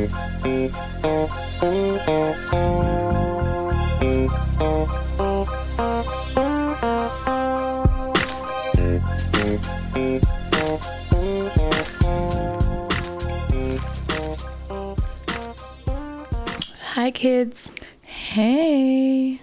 [0.00, 0.06] Hi,
[17.12, 17.70] kids.
[18.02, 19.40] Hey.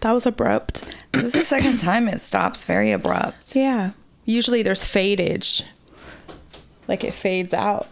[0.00, 0.84] That was abrupt.
[1.12, 3.54] This is the second time it stops very abrupt.
[3.54, 3.90] Yeah.
[4.24, 5.64] Usually there's fadeage.
[6.88, 7.89] Like it fades out.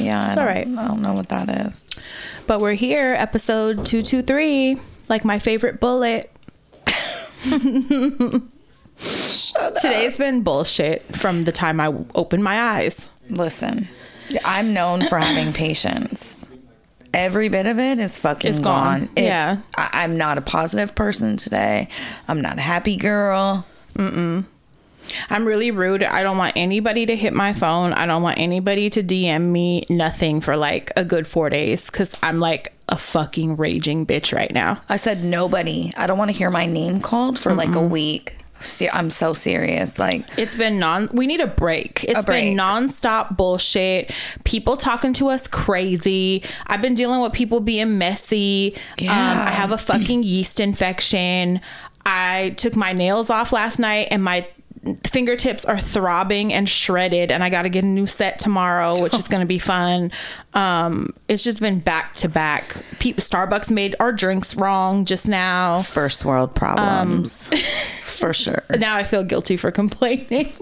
[0.00, 0.68] Yeah, I all.
[0.68, 1.84] I don't know what that is.
[2.46, 6.30] But we're here, episode 223, like my favorite bullet.
[9.80, 13.08] Today's been bullshit from the time I opened my eyes.
[13.28, 13.88] Listen,
[14.44, 16.46] I'm known for having patience.
[17.12, 19.00] Every bit of it is fucking It's gone.
[19.00, 19.08] gone.
[19.16, 19.58] It's, Yeah.
[19.76, 21.88] I, I'm not a positive person today.
[22.28, 23.66] I'm not a happy girl.
[25.28, 26.02] I'm really rude.
[26.02, 27.92] I don't want anybody to hit my phone.
[27.92, 32.16] I don't want anybody to DM me nothing for like a good four days because
[32.22, 34.80] I'm like a fucking raging bitch right now.
[34.88, 35.92] I said nobody.
[35.96, 38.36] I don't want to hear my name called for like a week.
[38.60, 39.98] Se- I'm so serious.
[39.98, 41.08] Like, It's been non.
[41.14, 42.04] We need a break.
[42.04, 42.44] It's A break.
[42.50, 44.12] been nonstop bullshit.
[44.44, 46.42] People talking to us crazy.
[46.66, 48.74] I've been dealing with people being messy.
[48.98, 49.44] Um, Yeah.
[49.48, 51.60] I have a fucking yeast infection.
[52.04, 54.46] I took my nails off last night, and my
[55.12, 57.30] fingertips are throbbing and shredded.
[57.30, 60.10] And I got to get a new set tomorrow, which is going to be fun.
[60.54, 62.76] Um, it's just been back to back.
[62.98, 65.82] Pe- Starbucks made our drinks wrong just now.
[65.82, 67.48] first world problems.
[68.00, 68.62] for sure.
[68.78, 70.52] now I feel guilty for complaining.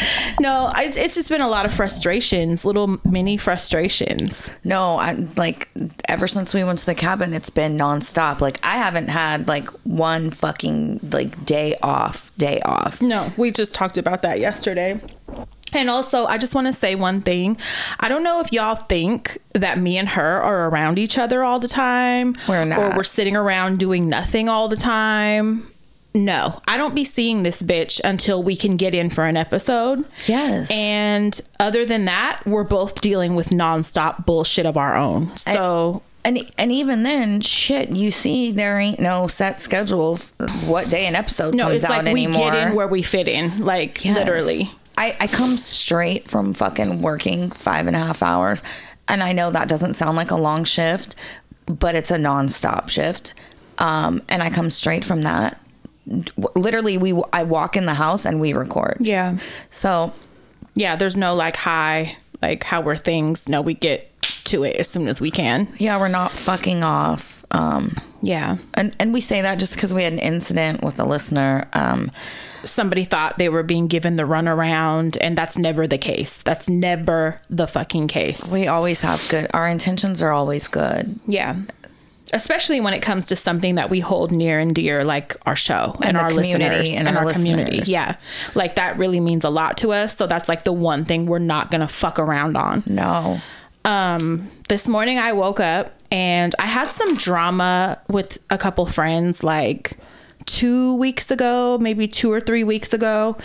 [0.40, 4.50] no, I, it's just been a lot of frustrations, little mini frustrations.
[4.64, 5.68] No, I like
[6.08, 8.40] ever since we went to the cabin, it's been nonstop.
[8.40, 13.00] Like I haven't had like one fucking like day off, day off.
[13.00, 15.00] No, we just talked about that yesterday.
[15.72, 17.58] And also, I just want to say one thing.
[17.98, 21.58] I don't know if y'all think that me and her are around each other all
[21.58, 22.34] the time.
[22.48, 22.78] We're not.
[22.78, 25.68] Or we're sitting around doing nothing all the time.
[26.24, 30.04] No, I don't be seeing this bitch until we can get in for an episode.
[30.26, 30.70] Yes.
[30.70, 35.36] And other than that, we're both dealing with nonstop bullshit of our own.
[35.36, 40.32] So And and even then, shit, you see, there ain't no set schedule of
[40.68, 42.50] what day an episode no, comes it's out like we anymore.
[42.52, 44.16] get in where we fit in, like Yes.
[44.16, 44.62] literally.
[44.98, 48.62] I, I come straight from fucking working five and a half hours.
[49.08, 51.14] And I know that doesn't sound like a long shift,
[51.66, 53.34] but it's a nonstop shift.
[53.78, 55.60] Um, and I come straight from that.
[56.54, 58.98] Literally, we I walk in the house and we record.
[59.00, 59.38] Yeah.
[59.70, 60.12] So
[60.74, 63.48] Yeah, there's no like hi, like how were things?
[63.48, 64.10] No, we get
[64.44, 65.68] to it as soon as we can.
[65.78, 67.44] yeah, we're not fucking off.
[67.50, 68.56] Um, Yeah.
[68.74, 71.68] and and we say that just because we had an incident with a listener.
[71.72, 72.10] Um,
[72.64, 76.38] Somebody thought they were being given the runaround, and that's never the case.
[76.42, 78.48] That's never the fucking case.
[78.50, 79.46] we always have good.
[79.54, 81.20] Our intentions are always good.
[81.28, 81.56] Yeah.
[82.36, 85.96] Especially when it comes to something that we hold near and dear, like our show
[85.96, 87.82] and, And our community listeners and and, our our, community.
[87.90, 88.16] Yeah.
[88.54, 90.16] Like that really means a lot to us.
[90.16, 92.82] So that's like the one thing we're not going to fuck around on.
[92.86, 93.40] No,
[93.84, 99.42] um this morning I woke up and I had some drama with a couple friends
[99.42, 99.96] like
[100.46, 103.36] two weeks ago, maybe two or three weeks ago,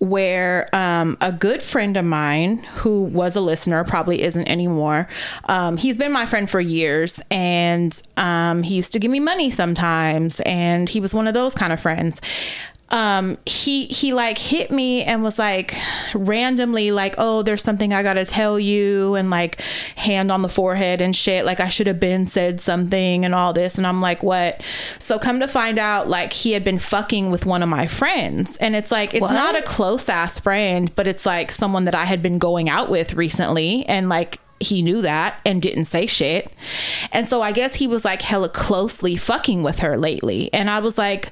[0.00, 5.08] where um, a good friend of mine who was a listener, probably isn't anymore,
[5.44, 9.50] um, he's been my friend for years and um, he used to give me money
[9.50, 10.40] sometimes.
[10.40, 12.20] And he was one of those kind of friends
[12.90, 15.74] um he he like hit me and was like
[16.14, 19.60] randomly like oh there's something i gotta tell you and like
[19.96, 23.52] hand on the forehead and shit like i should have been said something and all
[23.52, 23.76] this.
[23.76, 24.62] And i'm like what?
[24.98, 28.56] So come to find out like he had been fucking with one of my friends.
[28.56, 29.32] And it's like it's What?
[29.32, 32.88] not a close ass friend but it's like someone that i had been going out
[32.88, 33.84] with recently.
[33.86, 36.52] And like he knew that and didn't say shit.
[37.12, 40.52] And so I guess he was like hella closely fucking with her lately.
[40.52, 41.30] And I was like,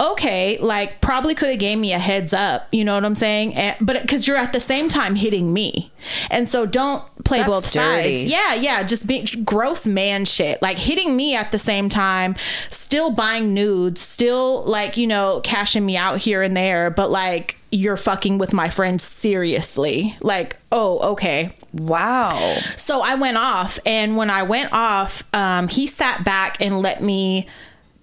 [0.00, 3.54] okay, like probably could have gave me a heads up, you know what I'm saying?
[3.56, 5.90] And, but because you're at the same time hitting me.
[6.30, 8.20] And so don't play That's both dirty.
[8.20, 8.30] sides.
[8.30, 10.62] Yeah, yeah, just be gross man shit.
[10.62, 12.36] Like hitting me at the same time,
[12.70, 17.56] still buying nudes, still like, you know, cashing me out here and there, but like
[17.70, 20.16] you're fucking with my friends seriously.
[20.20, 21.54] Like, oh, okay.
[21.72, 22.36] Wow.
[22.76, 27.02] So I went off, and when I went off, um, he sat back and let
[27.02, 27.46] me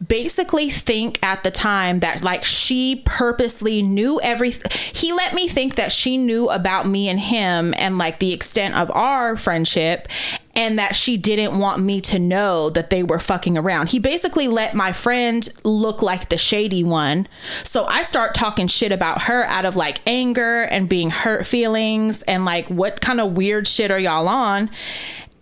[0.06, 4.72] basically think at the time that like she purposely knew everything.
[4.94, 8.76] He let me think that she knew about me and him and like the extent
[8.76, 10.08] of our friendship.
[10.56, 13.90] And that she didn't want me to know that they were fucking around.
[13.90, 17.28] He basically let my friend look like the shady one.
[17.64, 22.22] So I start talking shit about her out of like anger and being hurt feelings
[22.22, 24.70] and like, what kind of weird shit are y'all on?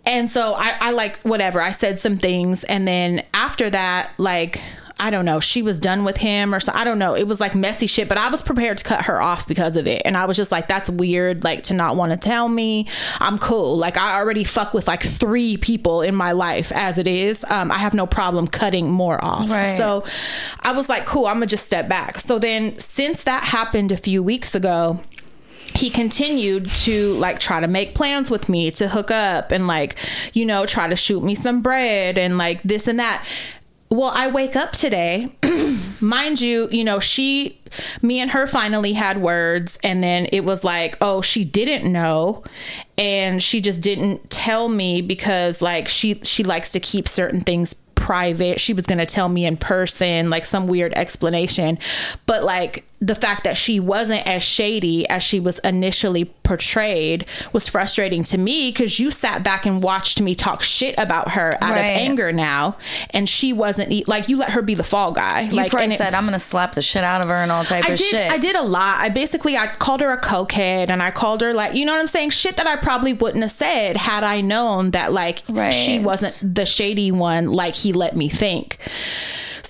[0.06, 4.60] and so I, I like whatever i said some things and then after that like
[4.98, 6.72] I don't know, she was done with him or so.
[6.74, 7.14] I don't know.
[7.14, 9.86] It was like messy shit, but I was prepared to cut her off because of
[9.86, 10.02] it.
[10.04, 12.86] And I was just like, that's weird, like to not want to tell me.
[13.18, 13.76] I'm cool.
[13.76, 17.44] Like, I already fuck with like three people in my life as it is.
[17.48, 19.50] Um, I have no problem cutting more off.
[19.50, 19.76] Right.
[19.76, 20.04] So
[20.60, 22.20] I was like, cool, I'm gonna just step back.
[22.20, 25.00] So then, since that happened a few weeks ago,
[25.74, 29.96] he continued to like try to make plans with me to hook up and like
[30.32, 33.26] you know try to shoot me some bread and like this and that
[33.90, 35.34] well i wake up today
[36.00, 37.60] mind you you know she
[38.02, 42.42] me and her finally had words and then it was like oh she didn't know
[42.98, 47.74] and she just didn't tell me because like she she likes to keep certain things
[48.04, 48.60] private.
[48.60, 51.78] She was going to tell me in person like some weird explanation.
[52.26, 57.68] But like the fact that she wasn't as shady as she was initially portrayed was
[57.68, 61.72] frustrating to me because you sat back and watched me talk shit about her out
[61.72, 61.78] Right.
[61.80, 62.76] of anger now,
[63.10, 65.42] and she wasn't like you let her be the fall guy.
[65.42, 67.34] You like probably and it- said, I'm going to slap the shit out of her
[67.34, 68.06] and all type I of did.
[68.06, 68.30] shit.
[68.30, 68.96] I did a lot.
[68.98, 72.00] I basically I called her a cokehead, and I called her like you know what
[72.00, 75.42] I'm saying, shit that I probably wouldn't have said had I known that like
[75.72, 78.78] she wasn't the shady one like he let me think.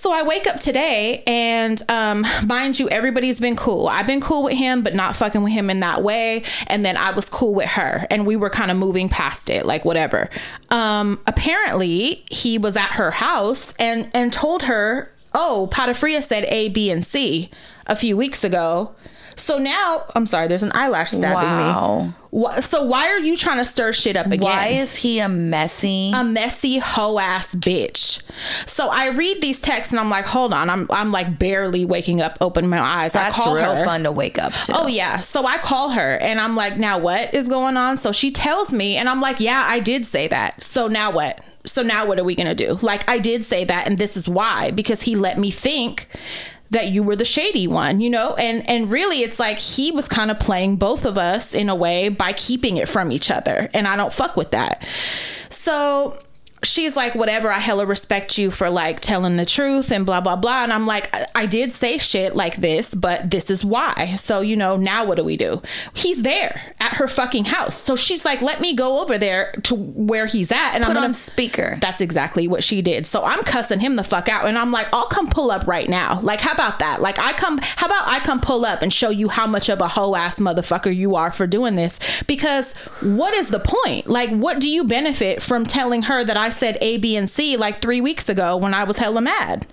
[0.04, 3.88] So I wake up today, and um, mind you, everybody's been cool.
[3.88, 6.44] I've been cool with him, but not fucking with him in that way.
[6.66, 9.64] And then I was cool with her, and we were kind of moving past it,
[9.64, 10.28] like whatever.
[10.68, 16.68] Um, apparently, he was at her house and and told her, "Oh, Patafria said A,
[16.68, 17.48] B, and C
[17.86, 18.94] a few weeks ago."
[19.36, 22.14] So now, I'm sorry, there's an eyelash stabbing Wow.
[22.32, 22.60] me.
[22.60, 24.40] So why are you trying to stir shit up again?
[24.40, 26.10] Why is he a messy?
[26.12, 28.22] a messy hoe ass bitch.
[28.68, 32.20] So I read these texts and I'm like, hold on, I'm I'm like barely waking
[32.20, 33.12] up, open my eyes.
[33.12, 33.84] That's I call real her.
[33.84, 34.72] fun to wake up to.
[34.80, 35.20] Oh yeah.
[35.20, 37.96] So I call her and I'm like, now what is going on?
[37.96, 40.60] So she tells me and I'm like, yeah, I did say that.
[40.60, 41.40] So now what?
[41.66, 42.74] So now what are we gonna do?
[42.82, 46.08] Like I did say that and this is why because he let me think
[46.74, 48.34] that you were the shady one, you know?
[48.34, 51.74] And and really it's like he was kind of playing both of us in a
[51.74, 53.70] way by keeping it from each other.
[53.72, 54.86] And I don't fuck with that.
[55.48, 56.18] So
[56.64, 60.36] she's like, whatever, I hella respect you for like telling the truth and blah, blah,
[60.36, 60.64] blah.
[60.64, 64.14] And I'm like, I, I did say shit like this, but this is why.
[64.16, 65.62] So, you know, now what do we do?
[65.94, 67.76] He's there at her fucking house.
[67.76, 70.72] So she's like, let me go over there to where he's at.
[70.74, 71.76] And I'm Put gonna on speaker.
[71.80, 73.06] that's exactly what she did.
[73.06, 75.88] So I'm cussing him the fuck out and I'm like, I'll come pull up right
[75.88, 76.20] now.
[76.20, 77.00] Like, how about that?
[77.00, 79.80] Like, I come, how about I come pull up and show you how much of
[79.80, 81.98] a hoe ass motherfucker you are for doing this?
[82.26, 84.06] Because what is the point?
[84.06, 87.56] Like, what do you benefit from telling her that I said A, B, and C
[87.56, 89.66] like three weeks ago when I was hella mad?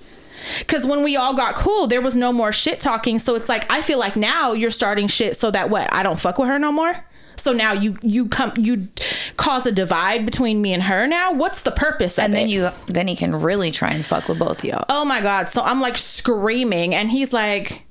[0.60, 3.20] Because when we all got cool, there was no more shit talking.
[3.20, 5.92] So it's like, I feel like now you're starting shit so that what?
[5.94, 7.06] I don't fuck with her no more?
[7.38, 8.90] So now you you come you
[9.36, 11.34] cause a divide between me and her now.
[11.34, 12.52] What's the purpose of and then it?
[12.52, 14.86] you then he can really try and fuck with both of y'all.
[14.90, 15.50] oh my god!
[15.50, 17.88] So I'm like screaming, and he's like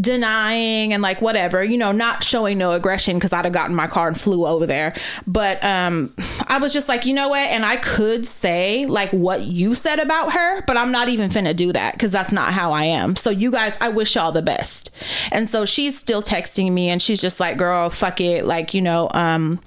[0.00, 3.86] denying and like whatever, you know, not showing no aggression because I'd have gotten my
[3.86, 4.94] car and flew over there.
[5.26, 6.14] But um,
[6.46, 7.48] I was just like, you know what?
[7.48, 11.54] And I could say like what you said about her, but I'm not even finna
[11.54, 13.16] do that because that's not how I am.
[13.16, 14.90] So you guys, I wish y'all the best.
[15.30, 18.82] And so she's still texting me, and she's just like, girl, fuck it, like you
[18.82, 19.60] know, um.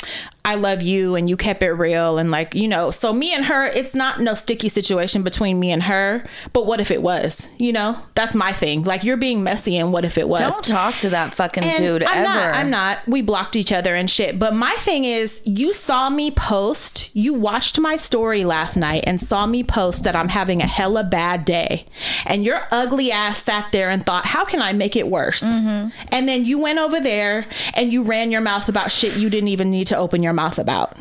[0.49, 3.45] I love you and you kept it real and like you know so me and
[3.45, 7.47] her it's not no sticky situation between me and her but what if it was
[7.57, 10.65] you know that's my thing like you're being messy and what if it was Don't
[10.65, 12.33] talk to that fucking and dude I'm ever.
[12.33, 13.07] Not, I'm not.
[13.07, 14.39] We blocked each other and shit.
[14.39, 19.19] But my thing is, you saw me post, you watched my story last night and
[19.21, 21.85] saw me post that I'm having a hella bad day.
[22.25, 25.43] And your ugly ass sat there and thought, how can I make it worse?
[25.43, 25.89] Mm-hmm.
[26.11, 29.49] And then you went over there and you ran your mouth about shit you didn't
[29.49, 30.97] even need to open your mouth about.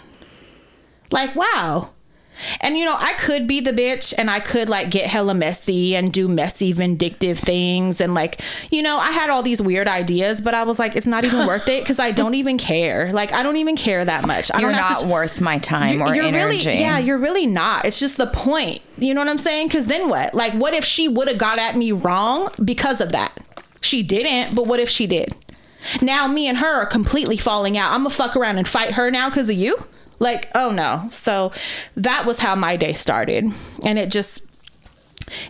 [1.10, 1.90] Like, wow.
[2.60, 5.96] And you know, I could be the bitch and I could like get hella messy
[5.96, 8.00] and do messy, vindictive things.
[8.00, 8.40] And like,
[8.70, 11.46] you know, I had all these weird ideas, but I was like, it's not even
[11.46, 13.12] worth it because I don't even care.
[13.12, 14.50] Like, I don't even care that much.
[14.52, 15.06] I You're don't not to.
[15.08, 16.68] worth my time or you're energy.
[16.68, 17.84] really, yeah, you're really not.
[17.84, 18.82] It's just the point.
[18.98, 19.68] You know what I'm saying?
[19.68, 20.32] Because then what?
[20.34, 23.36] Like, what if she would have got at me wrong because of that?
[23.80, 25.34] She didn't, but what if she did?
[26.02, 27.92] Now me and her are completely falling out.
[27.92, 29.84] I'm gonna fuck around and fight her now because of you?
[30.18, 31.08] Like, oh no.
[31.10, 31.52] So
[31.96, 33.52] that was how my day started.
[33.84, 34.42] And it just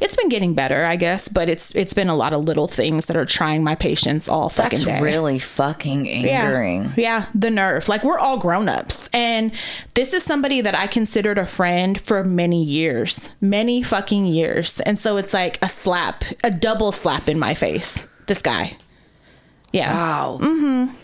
[0.01, 3.07] it's been getting better, I guess, but it's it's been a lot of little things
[3.07, 5.01] that are trying my patience all fucking That's day.
[5.01, 6.85] really fucking angering.
[6.85, 6.93] Yeah.
[6.97, 7.89] yeah, the nerve.
[7.89, 9.53] Like we're all grown-ups and
[9.95, 13.33] this is somebody that I considered a friend for many years.
[13.41, 14.81] Many fucking years.
[14.81, 18.07] And so it's like a slap, a double slap in my face.
[18.27, 18.77] This guy.
[19.73, 19.93] Yeah.
[19.95, 20.39] Wow.
[20.43, 20.95] Mm-hmm.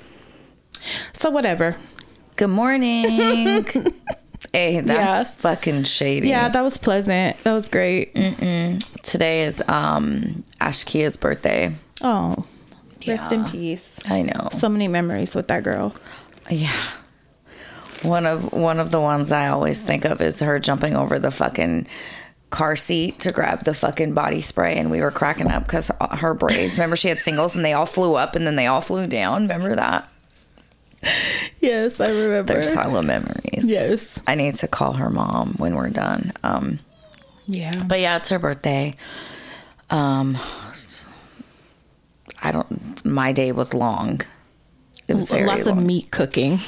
[1.13, 1.77] So whatever.
[2.37, 3.67] Good morning.
[4.53, 5.35] Hey, that's Yeah.
[5.39, 6.29] fucking shady.
[6.29, 7.43] Yeah, that was pleasant.
[7.43, 8.15] That was great.
[8.15, 9.03] Mm-mm.
[9.03, 11.75] Today is um Ashkia's birthday.
[12.03, 12.47] Oh,
[13.05, 13.99] rest in peace.
[14.09, 14.51] I know.
[14.53, 15.93] So many memories with that girl.
[16.49, 16.71] Yeah.
[18.03, 21.33] One of one of the ones I always think of is her jumping over the
[21.33, 21.89] fucking
[22.55, 26.35] car seat to grab the fucking body spray and we were cracking up because her
[26.35, 29.07] braids remember she had singles and they all flew up and then they all flew
[29.09, 30.09] down remember that
[31.61, 32.53] Yes, I remember.
[32.55, 34.21] there's hella memories yes.
[34.29, 36.79] i need to call her mom when we're done um
[37.47, 37.83] Yeah.
[37.89, 38.95] but yeah it's her birthday
[39.91, 40.39] um
[42.43, 44.21] i don't my day was long
[45.09, 46.59] it was very Lots of meat cooking.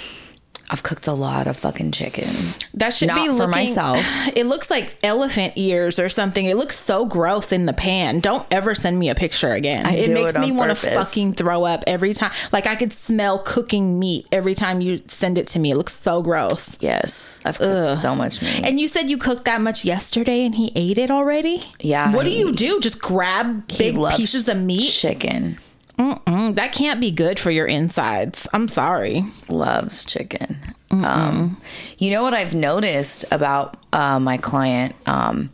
[0.70, 2.26] I've cooked a lot of fucking chicken
[2.75, 4.04] That should Not be for myself.
[4.37, 6.44] It looks like elephant ears or something.
[6.46, 8.20] It looks so gross in the pan.
[8.20, 9.87] Don't ever send me a picture again.
[9.87, 12.32] I it makes it me want to fucking throw up every time.
[12.52, 15.70] Like I could smell cooking meat every time you send it to me.
[15.70, 16.76] It looks so gross.
[16.80, 20.54] yes i've cooked so much meat And you said you cooked that much yesterday and
[20.54, 21.61] he ate it already?
[21.80, 22.80] Yeah, What do you do?
[22.80, 24.80] Just grab big loves pieces of meat?
[24.82, 25.58] chicken
[25.99, 28.47] Mm, that can't be good for your insides.
[28.53, 29.23] I'm sorry.
[29.49, 30.57] loves chicken.
[30.91, 31.57] Um,
[31.99, 34.95] you know what I've noticed about uh, my client?
[35.07, 35.50] Um,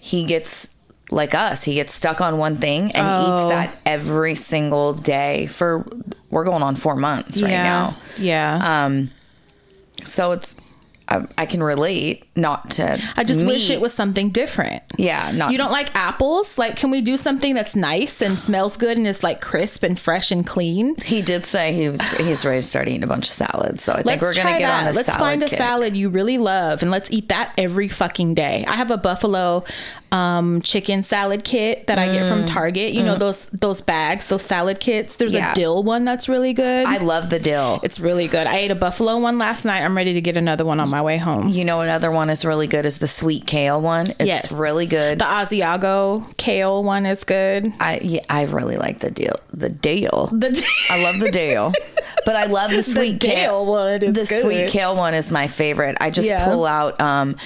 [0.00, 0.70] he gets
[1.10, 1.62] like us.
[1.64, 3.48] He gets stuck on one thing and eats Oh.
[3.48, 5.86] that every single day for.
[6.30, 7.62] We're going on four months right yeah.
[7.62, 7.96] now.
[8.18, 8.84] Yeah.
[8.86, 9.10] Um,
[10.04, 10.56] so it's.
[11.06, 12.24] I, I can relate.
[12.34, 12.98] Not to.
[13.16, 14.82] I just wish it was something different.
[14.96, 15.52] Yeah, not.
[15.52, 16.56] You don't like apples?
[16.56, 20.00] Like, can we do something that's nice and smells good and is like crisp and
[20.00, 20.96] fresh and clean?
[20.96, 22.00] He did say he was.
[22.18, 23.84] He's ready to start eating a bunch of salads.
[23.84, 24.86] So I think Let's we're gonna get that.
[24.86, 25.58] on a let's find a kick.
[25.58, 28.64] salad you really love and let's eat that every fucking day.
[28.66, 29.64] I have a buffalo
[30.14, 32.92] um, chicken salad kit that I get from Target.
[32.92, 35.16] You know those those bags, those salad kits.
[35.16, 35.38] There's Mm.
[35.38, 35.52] Yeah.
[35.52, 36.86] a dill one that's really good.
[36.86, 37.80] I love the dill.
[37.82, 38.46] it's really good.
[38.46, 39.82] I ate a buffalo one last night.
[39.82, 41.48] I'm ready to get another one on my way home.
[41.48, 44.06] You know another one is really good is the sweet kale one.
[44.10, 44.52] It's Yes.
[44.52, 45.18] really good.
[45.18, 47.72] The Asiago kale one is good.
[47.80, 49.36] I yeah, I really like the deal.
[49.52, 50.28] The deal.
[50.32, 50.50] The
[50.90, 51.72] I love the deal.
[52.26, 53.66] But I love the sweet Dale kale.
[53.66, 54.42] one is the good.
[54.42, 55.96] sweet kale one is my favorite.
[56.00, 56.44] I just Yeah.
[56.46, 57.36] pull out um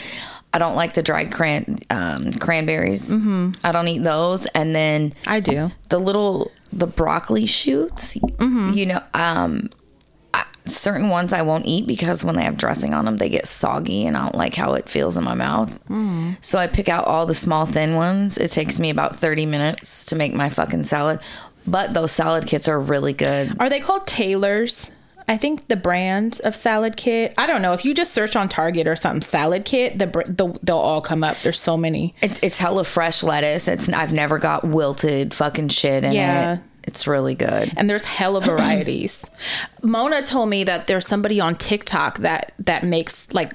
[0.53, 3.15] I don't like the dried cran um, cranberries.
[3.15, 3.51] Mm-hmm.
[3.65, 4.47] I don't eat those.
[4.47, 5.71] And then I do.
[5.89, 8.15] the little the broccoli shoots.
[8.17, 8.73] Mm-hmm.
[8.73, 9.71] You know, um,
[10.33, 13.47] I, certain ones I won't eat because when they have dressing on them, they get
[13.47, 15.85] soggy, and I don't like how it feels in my mouth.
[15.89, 16.37] Mm.
[16.41, 18.39] So I pick out all the small thin ones.
[18.39, 21.21] It takes me about thirty minutes to make my fucking salad.
[21.67, 23.55] But those salad kits are really good.
[23.61, 24.91] Are they called Taylor's?
[25.29, 27.35] I think the brand of salad kit.
[27.37, 27.75] I don't know.
[27.75, 31.23] If you just search on Target or something, salad kit, the, the they'll all come
[31.23, 31.37] up.
[31.43, 32.15] There's so many.
[32.23, 33.69] It's, it's hella fresh lettuce.
[33.69, 36.55] It's I've never got wilted fucking shit in Yeah.
[36.55, 36.61] it.
[36.85, 37.71] It's really good.
[37.77, 39.29] and there's hella varieties.
[39.83, 43.53] Mona told me that there's somebody on TikTok that that makes like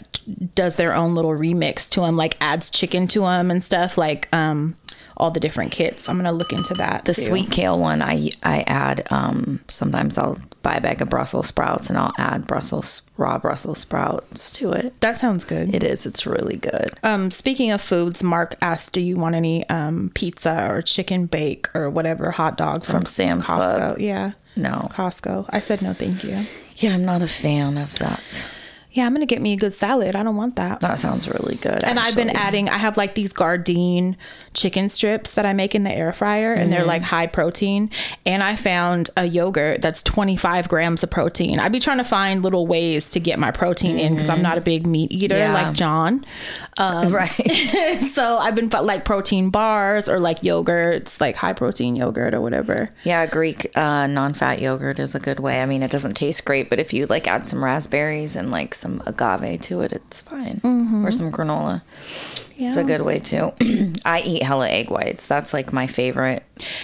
[0.54, 4.28] does their own little remix to them, like adds chicken to them and stuff, like
[4.34, 4.76] um
[5.24, 6.10] all the different kits.
[6.10, 7.06] I'm gonna look into that.
[7.06, 7.22] The too.
[7.24, 9.08] sweet kale one, I I add.
[9.10, 13.80] Um, sometimes I'll buy a bag of Brussels sprouts and I'll add Brussels raw Brussels
[13.80, 15.00] sprouts to it.
[15.00, 15.74] That sounds good.
[15.74, 16.06] It is.
[16.06, 16.92] It's really good.
[17.04, 21.74] Um, speaking of foods, Mark asked, "Do you want any um, pizza or chicken bake
[21.74, 24.00] or whatever hot dog from, From Sam's Costco?" Club?
[24.00, 24.90] Yeah, No.
[24.92, 25.46] Costco.
[25.50, 26.38] I said no, thank you.
[26.76, 28.22] Yeah, I'm not a fan of that.
[28.94, 30.16] Yeah, I'm gonna get me a good salad.
[30.16, 30.80] I don't want that.
[30.80, 31.84] That sounds really good.
[31.84, 32.70] and I've been adding.
[32.70, 34.16] I have like these Gardein
[34.54, 36.72] chicken strips that I make in the air fryer, and Mm-hmm.
[36.72, 37.90] they're like high protein.
[38.26, 41.60] And I found a yogurt that's 25 grams of protein.
[41.60, 44.58] I'd be trying to find little ways to get my protein in because I'm not
[44.58, 45.42] a big meat eater Mm-hmm.
[45.54, 45.68] Yeah.
[45.68, 46.26] like John.
[46.78, 47.32] Um, right.
[48.14, 52.90] so I've been like protein bars or like yogurts, like high protein yogurt or whatever.
[53.04, 55.62] yeah, Greek uh, non-fat yogurt is a good way.
[55.62, 58.76] I mean, it doesn't taste great, but if you like add some raspberries and like
[58.84, 60.60] some agave to it, it's fine.
[61.04, 61.82] Or some granola.
[62.56, 63.52] It's a good way too.
[64.06, 65.28] I eat hella egg whites.
[65.28, 66.44] That's like my favorite.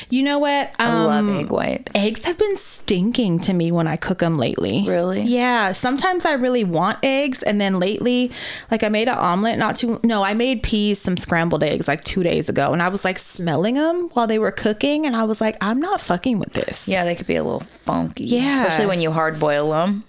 [0.10, 0.74] You know what?
[0.80, 1.96] I Um, love egg whites.
[1.96, 4.84] eggs have been stinking to me when I cook them lately.
[4.88, 5.22] Really?
[5.22, 5.72] Yeah.
[5.74, 8.32] Sometimes I really want eggs, and then lately,
[8.72, 10.00] like I made an omelet not too.
[10.04, 13.20] No, I made peas, some scrambled eggs like two days ago, and I was like
[13.20, 16.88] smelling them while they were cooking, and I was like, I'm not fucking with this.
[16.88, 18.26] Yeah, they could be a little funky.
[18.26, 18.56] Yeah.
[18.56, 20.04] especially when you hard boil them.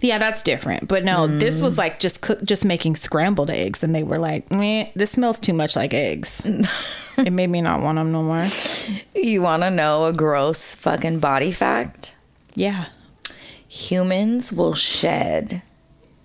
[0.00, 0.88] Yeah, that's different.
[0.88, 4.50] But no, this was like just cook, just making scrambled eggs, and they were like,
[4.50, 6.42] Meh, this smells too much like eggs.
[7.16, 8.44] it made me not want them no more.
[9.14, 12.16] You want to know a gross fucking body fact?
[12.54, 12.86] Yeah.
[13.68, 15.62] Humans will shed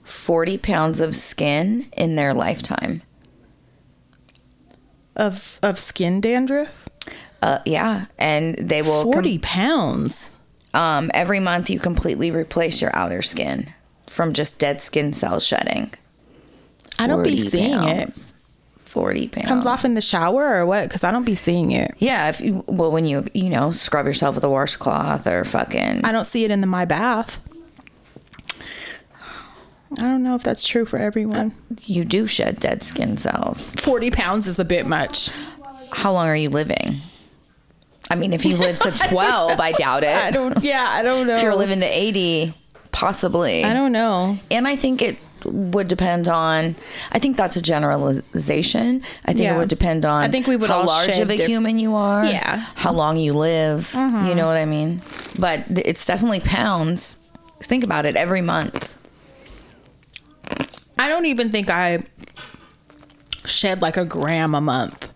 [0.04, 3.04] 40 pounds of skin in their lifetime.
[5.16, 6.90] Of of skin dandruff,
[7.40, 10.28] Uh, yeah, and they will com- forty pounds.
[10.74, 13.74] Um, every month you completely replace your outer skin
[14.08, 15.94] from just dead skin cells shedding.
[17.00, 18.34] I don't be 40 seeing it.
[18.86, 19.48] 40 pounds.
[19.48, 20.84] Comes off in the shower or what?
[20.84, 21.96] Because I don't be seeing it.
[21.98, 26.06] Yeah, if you, well, when you, you know, scrub yourself with a washcloth or fucking.
[26.06, 27.40] I don't see it in the my bath.
[30.00, 31.56] I don't know if that's true for everyone.
[31.86, 33.72] You do shed dead skin cells.
[33.78, 35.30] 40 pounds is a bit much.
[35.92, 36.98] How long are you living?
[38.14, 40.16] I mean, if you live to 12, I doubt it.
[40.16, 41.34] I don't, yeah, I don't know.
[41.36, 42.54] If you're living to 80,
[42.92, 43.64] possibly.
[43.64, 44.38] I don't know.
[44.52, 46.76] and I think it would depend on.
[47.12, 49.02] I think that's a generalization.
[49.26, 49.56] I think Yeah.
[49.56, 50.22] it would depend on.
[50.24, 52.24] I think we would how all large of a diff- human you are.
[52.24, 52.58] Yeah.
[52.60, 52.78] Mm-hmm.
[52.80, 53.92] How long you live.
[53.94, 55.02] You know what I mean?
[55.38, 57.18] But it's definitely pounds.
[57.62, 58.98] Think about it every month.
[60.98, 62.04] I don't even think I
[63.46, 65.13] shed like a gram a month.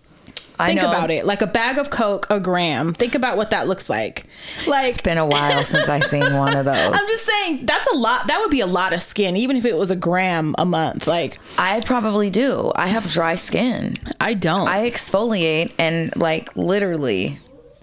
[0.60, 0.88] I Think know.
[0.88, 1.24] about it.
[1.24, 2.92] Like a bag of Coke, a gram.
[2.94, 4.24] Think about what that looks like.
[4.66, 6.74] Like, It's been a while since I seen one of those.
[6.76, 8.26] I'm just saying that's a lot.
[8.26, 11.06] That would be a lot of skin, even if it was a gram a month.
[11.06, 12.72] Like, I probably do.
[12.74, 13.94] I have dry skin.
[14.20, 14.66] I don't.
[14.68, 17.38] I exfoliate and like literally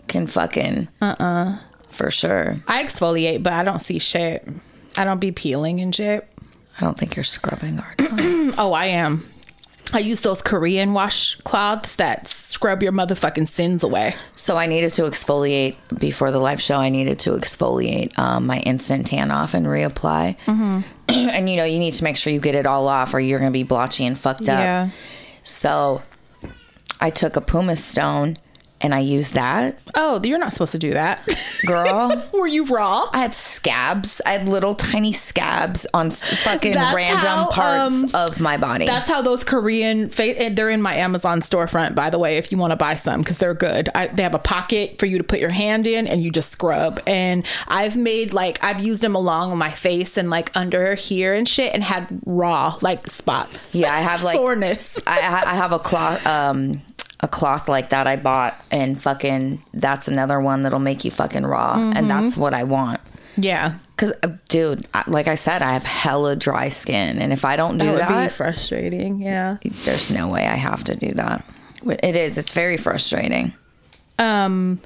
[0.07, 2.57] can fucking uh uh for sure.
[2.67, 4.47] I exfoliate, but I don't see shit.
[4.97, 6.27] I don't be peeling and shit.
[6.77, 7.95] I don't think you're scrubbing hard.
[8.57, 9.27] Oh, I am.
[9.93, 14.15] I use those Korean washcloths that scrub your motherfucking sins away.
[14.35, 16.77] so I needed to exfoliate before the live show.
[16.77, 20.35] I needed to exfoliate um, my instant tan off and reapply.
[21.07, 23.39] and you know you need to make sure you get it all off, or you're
[23.39, 24.59] gonna be blotchy and fucked up.
[24.59, 24.89] Yeah.
[25.43, 26.01] So
[26.99, 28.37] I took a pumice stone
[28.85, 31.27] and I used that, Oh, you're not supposed to do that.
[31.65, 32.23] girl.
[32.33, 33.09] Were you raw?
[33.11, 34.21] I had scabs.
[34.25, 38.85] I had little tiny scabs on fucking That's random how, parts um, of my body.
[38.85, 42.57] That's how those Korean fa- they're in my Amazon storefront by the way if you
[42.59, 43.89] want to buy some cuz they're good.
[43.95, 46.51] I, they have a pocket for you to put your hand in and you just
[46.51, 47.01] scrub.
[47.07, 51.49] And I've made like I've used them along my face and like under here and
[51.49, 53.73] shit and had raw like spots.
[53.73, 54.99] Yeah, I have, like- soreness.
[55.07, 56.81] I, I I have a cloth, um,
[57.21, 61.45] a cloth like that I bought, and fucking that's another one that'll make you fucking
[61.45, 61.97] raw, Mm-hmm.
[61.97, 62.99] and that's what I want.
[63.37, 63.79] Yeah.
[63.97, 67.77] Cause, uh, dude, like I said, I have hella dry skin, and if I don't
[67.77, 69.21] do That would that, be frustrating.
[69.21, 69.57] Yeah.
[69.85, 71.43] there's no way I have to do that.
[71.85, 72.37] It is.
[72.37, 73.53] It's very frustrating.
[74.19, 74.79] Um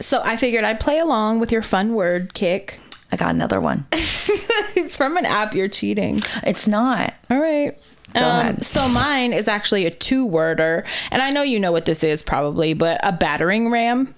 [0.00, 2.80] so I figured I'd play along with your fun word kick.
[3.10, 3.86] I got another one.
[3.92, 6.20] it's from an app you're cheating.
[6.44, 7.14] It's not.
[7.30, 7.76] All right.
[8.14, 12.02] Um, so mine is actually a two worder, and I know you know what this
[12.02, 14.14] is probably, but a battering ram.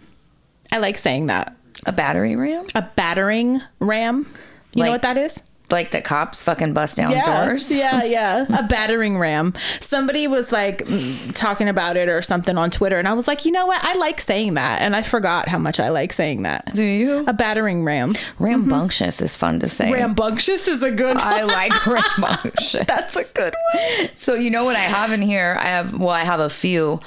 [0.72, 1.56] I like saying that.
[1.86, 2.66] A battery ram?
[2.74, 4.32] A battering ram.
[4.74, 5.40] You know what that is?
[5.70, 7.70] Like the cops fucking bust down Yeah, doors?
[7.70, 8.46] yeah, yeah.
[8.58, 9.54] A battering ram.
[9.80, 10.86] Somebody was like
[11.34, 13.82] talking about it or something on Twitter, and I was like, you know what?
[13.82, 16.74] I like saying that, and I forgot how much I like saying that.
[16.74, 17.24] Do you?
[17.26, 18.14] A battering ram.
[18.38, 19.92] Rambunctious is fun to say.
[19.92, 21.16] Rambunctious is a good.
[21.16, 21.86] I like
[22.18, 22.86] rambunctious.
[22.86, 24.08] That's a good one.
[24.14, 25.56] So you know what I have in here?
[25.60, 27.00] I have well, I have a few.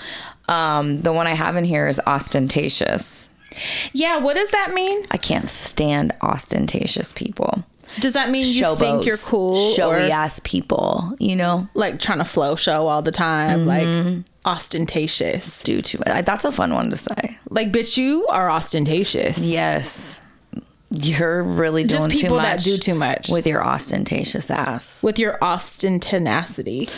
[0.48, 3.30] Um, the one I have in here is ostentatious.
[3.94, 4.18] Yeah.
[4.18, 5.06] What does that mean?
[5.12, 7.64] I can't stand ostentatious people.
[8.00, 11.14] Does that mean you think you're cool, showy or ass people.
[11.20, 14.16] You know, like trying to flow show all the time, Mm-hmm.
[14.18, 15.62] like ostentatious?
[15.64, 16.00] do too.
[16.06, 16.26] Much.
[16.26, 17.38] That's a fun one to say.
[17.50, 19.40] Like, bitch, you are ostentatious.
[19.40, 20.22] Yes,
[20.92, 23.30] you're really doing Just people too that much do too much.
[23.30, 25.04] with your ostentatious ass.
[25.04, 26.90] with your ostentenacity.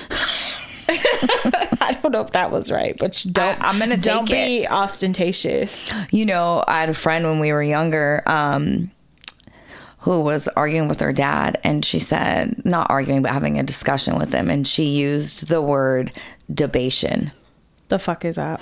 [0.88, 3.62] I don't know if that was right, but don't.
[3.64, 5.92] I- I'm gonna don't be ostentatious.
[6.12, 8.92] You know, I had a friend when we were younger um,
[10.06, 14.20] who was arguing with her dad, and she said, not arguing, but having a discussion
[14.20, 16.12] with him, and she used the word
[16.54, 17.32] debation.
[17.88, 18.62] The fuck is that?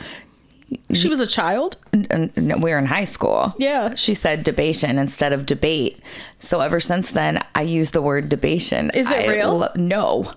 [0.94, 1.76] She was a child.
[1.94, 3.54] We were in high school.
[3.58, 3.94] Yeah.
[3.96, 6.00] She said debation instead of debate.
[6.40, 8.90] So ever since then, I use the word debation.
[8.94, 9.58] Is it I real?
[9.60, 10.32] lo- no.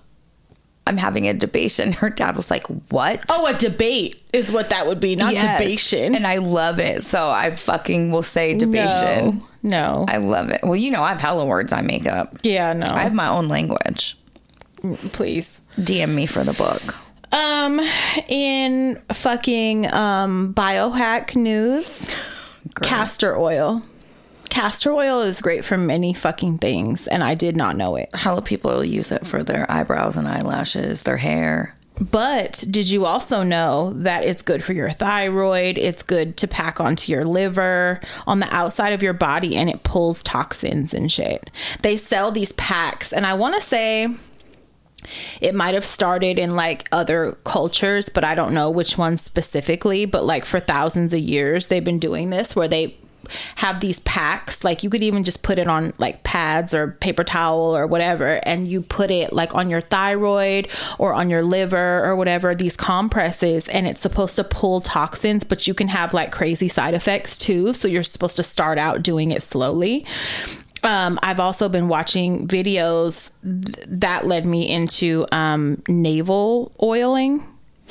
[0.87, 1.77] I'm having a debate.
[1.79, 3.25] And Her dad was like, What?
[3.29, 5.59] Oh, a debate is what that would be, not Yes.
[5.59, 6.15] debation.
[6.15, 7.03] And I love it.
[7.03, 9.41] So I fucking will say debation.
[9.63, 10.05] No, no.
[10.07, 10.61] I love it.
[10.63, 12.37] Well, you know, I have hella words I make up.
[12.43, 12.85] yeah, no.
[12.87, 14.17] I have my own language.
[15.11, 15.59] Please.
[15.79, 16.81] DM me for the book.
[17.31, 17.79] Um,
[18.29, 22.09] in fucking um biohack news,
[22.81, 23.81] castor oil.
[24.49, 28.09] Castor oil is great for many fucking things, and I did not know it.
[28.13, 31.75] How do people use it for their eyebrows and eyelashes, their hair?
[31.99, 35.77] But did you also know that it's good for your thyroid?
[35.77, 39.83] It's good to pack onto your liver, on the outside of your body, and it
[39.83, 41.49] pulls toxins and shit.
[41.81, 44.15] They sell these packs, and I want to say
[45.41, 50.05] it might have started in like other cultures, but I don't know which ones specifically.
[50.05, 52.95] But like for thousands of years, they've been doing this where they
[53.55, 54.63] have these packs.
[54.63, 58.39] Like you could even just put it on like pads or paper towel or whatever,
[58.43, 62.55] and you put it like on your thyroid or on your liver or whatever.
[62.55, 66.93] These compresses, and it's supposed to pull toxins, but you can have like crazy side
[66.93, 67.73] effects too.
[67.73, 70.05] So you're supposed to start out doing it slowly.
[70.83, 77.43] Um, I've also been watching videos th- that led me into um, navel oiling.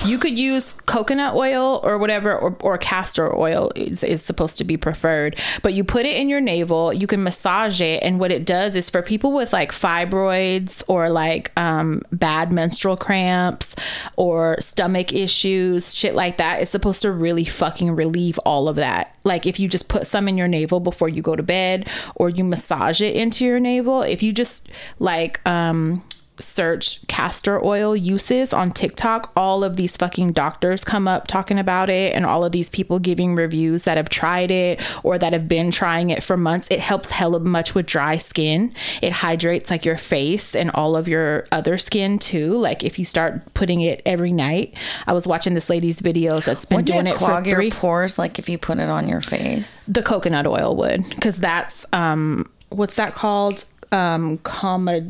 [0.05, 4.65] You could use coconut oil or whatever, or, or castor oil is, is supposed to
[4.65, 5.41] be preferred.
[5.63, 8.03] But you put it in your navel, you can massage it.
[8.03, 12.97] And what it does is for people with like fibroids or like um, bad menstrual
[12.97, 13.75] cramps
[14.17, 19.17] or stomach issues, shit like that, it's supposed to really fucking relieve all of that.
[19.25, 22.29] Like if you just put some in your navel before you go to bed or
[22.29, 26.05] you massage it into your navel, if you just like, um,
[26.39, 31.89] search castor oil uses on TikTok, all of these fucking doctors come up talking about
[31.89, 35.49] it and all of these people giving reviews that have tried it or that have
[35.49, 36.71] been trying it for months.
[36.71, 38.75] It helps hella much with dry skin.
[39.03, 42.55] It hydrates like your face and all of your other skin too.
[42.55, 44.75] Like if you start putting it every night.
[45.07, 47.67] I was watching this lady's videos that's been Wouldn't doing it it, for clog three
[47.67, 49.85] your pores like if you put it on your face?
[49.87, 55.03] the coconut oil would because that's um what's that called um comma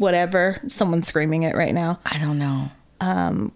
[0.00, 2.70] whatever someone's screaming it right now I don't know.
[3.00, 3.52] Um,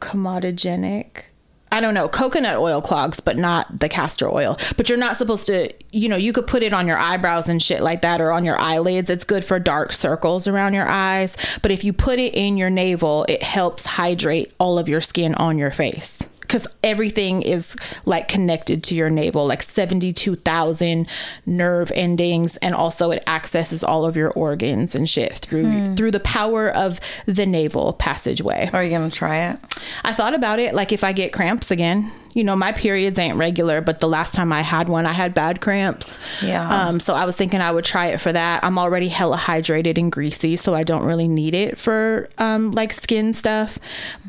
[0.00, 1.30] comedogenic
[1.74, 4.56] I don't know, coconut oil clogs, but not the castor oil.
[4.76, 7.60] But you're not supposed to, you know, you could put it on your eyebrows and
[7.60, 9.10] shit like that or on your eyelids.
[9.10, 11.36] It's good for dark circles around your eyes.
[11.62, 15.34] But if you put it in your navel, it helps hydrate all of your skin
[15.34, 16.28] on your face.
[16.46, 21.08] Because everything is like connected to your navel, like 72,000
[21.46, 22.56] nerve endings.
[22.58, 27.00] And also it accesses all of your organs and shit through through the power of
[27.26, 28.70] the navel passageway.
[28.72, 29.58] Are you gonna try it?
[30.04, 32.10] I thought about it like if I get cramps again.
[32.34, 35.34] You know, my periods ain't regular, but the last time I had one, I had
[35.34, 36.18] bad cramps.
[36.42, 36.68] Yeah.
[36.68, 38.64] Um, so I was thinking I would try it for that.
[38.64, 42.92] I'm already hella hydrated and greasy, so I don't really need it for um, like
[42.92, 43.78] skin stuff.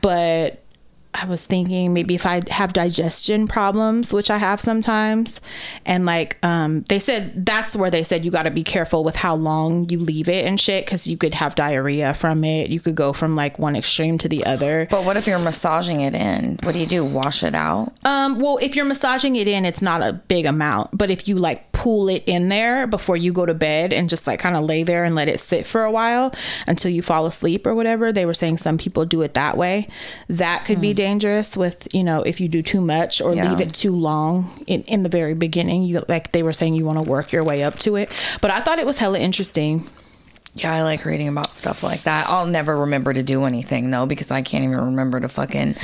[0.02, 0.62] But
[1.16, 5.40] I was thinking maybe if I have digestion problems, which I have sometimes,
[5.86, 9.16] and like um, they said that's where they said you got to be careful with
[9.16, 12.70] how long you leave it and shit because you could have diarrhea from it.
[12.70, 14.88] You could go from like one extreme to the other.
[14.92, 16.60] But what if you're massaging it in?
[16.64, 17.06] What do you do?
[17.06, 17.94] Wash it out?
[18.04, 21.36] Um, well, if you're massaging it in, it's not a big amount, but if you
[21.36, 24.64] like pull it in there before you go to bed and just like kind of
[24.64, 26.34] lay there and let it sit for a while
[26.68, 29.88] until you fall asleep or whatever, they were saying some people do it that way.
[30.28, 33.50] That could be dangerous with, you know, if you do too much or Yeah.
[33.50, 35.84] leave it too long in, in the very beginning.
[35.84, 38.10] You like they were saying you want to work your way up to it.
[38.42, 39.88] But I thought it was hella interesting.
[40.58, 42.28] Yeah, I like reading about stuff like that.
[42.30, 45.76] I'll never remember to do anything though because I can't even remember to fucking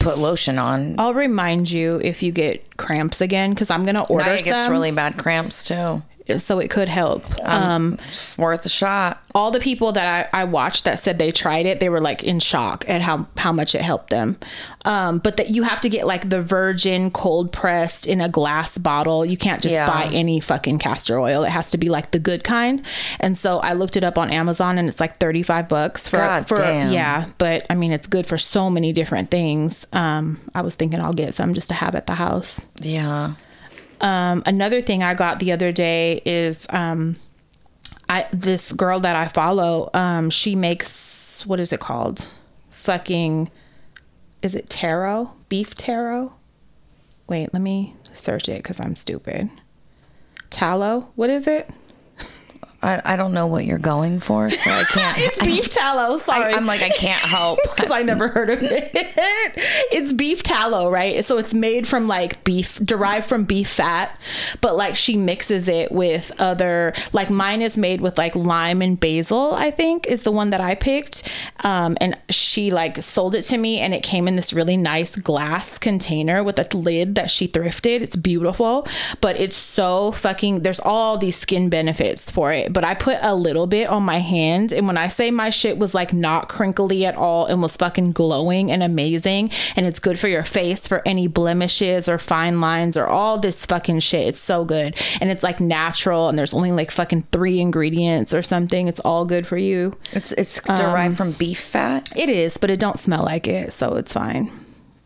[0.00, 0.98] put lotion on.
[0.98, 4.72] I'll remind you if you get cramps again because I'm gonna order Naya gets some,
[4.72, 6.02] really bad cramps too.
[6.36, 7.24] So it could help.
[7.44, 9.22] Um, It's worth a shot.
[9.34, 12.22] all the people that I, I watched that said they tried it, they were like
[12.24, 14.36] in shock at how how much it helped them.
[14.84, 18.78] Um, but that you have to get like the virgin cold pressed in a glass
[18.78, 19.24] bottle.
[19.24, 19.86] You can't just Yeah.
[19.86, 21.44] buy any fucking castor oil.
[21.44, 22.82] It has to be like the good kind.
[23.20, 26.48] And so I looked it up on Amazon and it's like 35 bucks for God
[26.48, 26.92] for damn.
[26.92, 29.86] yeah, but I mean it's good for so many different things.
[29.92, 32.60] Um, I was thinking I'll get some just to have at the house.
[32.80, 33.34] Yeah.
[34.00, 37.16] Um, another thing I got the other day is um,
[38.08, 39.90] I this girl that I follow.
[39.94, 42.28] Um, she makes what is it called?
[42.70, 43.50] Fucking,
[44.42, 45.34] is it taro?
[45.48, 46.34] Beef taro?
[47.28, 49.50] Wait, let me search it because I'm stupid.
[50.50, 51.12] Tallow?
[51.14, 51.70] What is it?
[52.80, 55.18] I, I don't know what you're going for, so I can't.
[55.18, 56.16] It's beef tallow.
[56.18, 56.54] Sorry.
[56.54, 57.58] I, am like I can't help.
[57.76, 58.90] because I never heard of it.
[59.90, 61.24] it's beef tallow, right?
[61.24, 64.18] So it's made from like beef, derived from beef fat,
[64.60, 68.98] but like she mixes it with other, like mine is made with like lime and
[68.98, 71.28] basil, I think is the one that I picked.
[71.64, 75.16] Um, and she like sold it to me and it came in this really nice
[75.16, 78.02] glass container with a lid that she thrifted.
[78.02, 78.86] It's beautiful,
[79.20, 82.67] but it's so fucking, there's all these skin benefits for it.
[82.72, 84.72] But I put a little bit on my hand.
[84.72, 88.12] And when I say my shit was like not crinkly at all and was fucking
[88.12, 92.96] glowing and amazing, and it's good for your face for any blemishes or fine lines
[92.96, 94.28] or all this fucking shit.
[94.28, 94.96] It's so good.
[95.20, 98.88] And it's like natural and there's only like fucking three ingredients or something.
[98.88, 99.96] It's all good for you.
[100.12, 102.16] It's it's derived um, from beef fat.
[102.16, 104.50] It is, but it don't smell like it, so it's fine.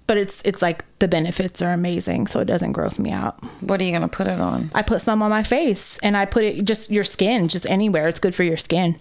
[0.06, 3.42] But it's it's like the benefits are amazing, so it doesn't gross me out.
[3.60, 4.70] What are you gonna put it on?
[4.74, 8.08] I put some on my face and I put it just your skin, just anywhere.
[8.08, 8.98] It's good for your skin.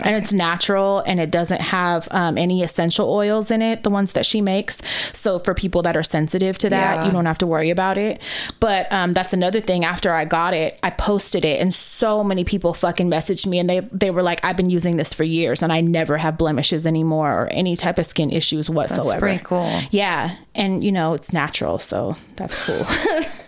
[0.00, 4.12] And it's natural and it doesn't have um, any essential oils in it, the ones
[4.12, 4.80] that she makes.
[5.16, 7.06] So for people that are sensitive to that, Yeah.
[7.06, 8.20] you don't have to worry about it.
[8.60, 9.84] But um, that's another thing.
[9.84, 13.68] After I got it, I posted it, and so many people fucking messaged me, and
[13.68, 16.86] they they were like, "I've been using this for years, and I never have blemishes
[16.86, 19.80] anymore or any type of skin issues whatsoever." That's pretty cool.
[19.90, 22.84] Yeah, and you know it's natural, so that's cool.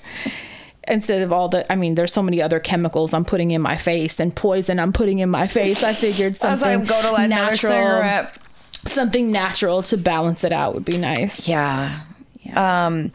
[0.90, 3.76] Instead of all the, I mean, there's so many other chemicals I'm putting in my
[3.76, 5.82] face and poison I'm putting in my face.
[5.84, 8.38] I figured As I something go to another natural, cigarette.
[8.72, 11.48] something natural to balance it out would be nice.
[11.48, 12.00] Yeah.
[12.56, 13.12] Um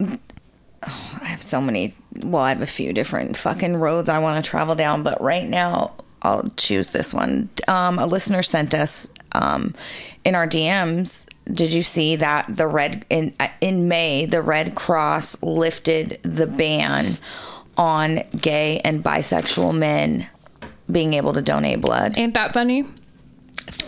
[0.00, 4.42] oh, I have so many well, I have a few different fucking roads I want
[4.44, 7.48] to travel down, but right now I'll choose this one.
[7.68, 9.74] Um a listener sent us um
[10.24, 14.74] in our DMs did you see that the red in uh, in May the Red
[14.74, 17.18] Cross lifted the ban
[17.76, 20.26] on gay and bisexual men
[20.90, 22.14] being able to donate blood?
[22.16, 22.86] Ain't that funny?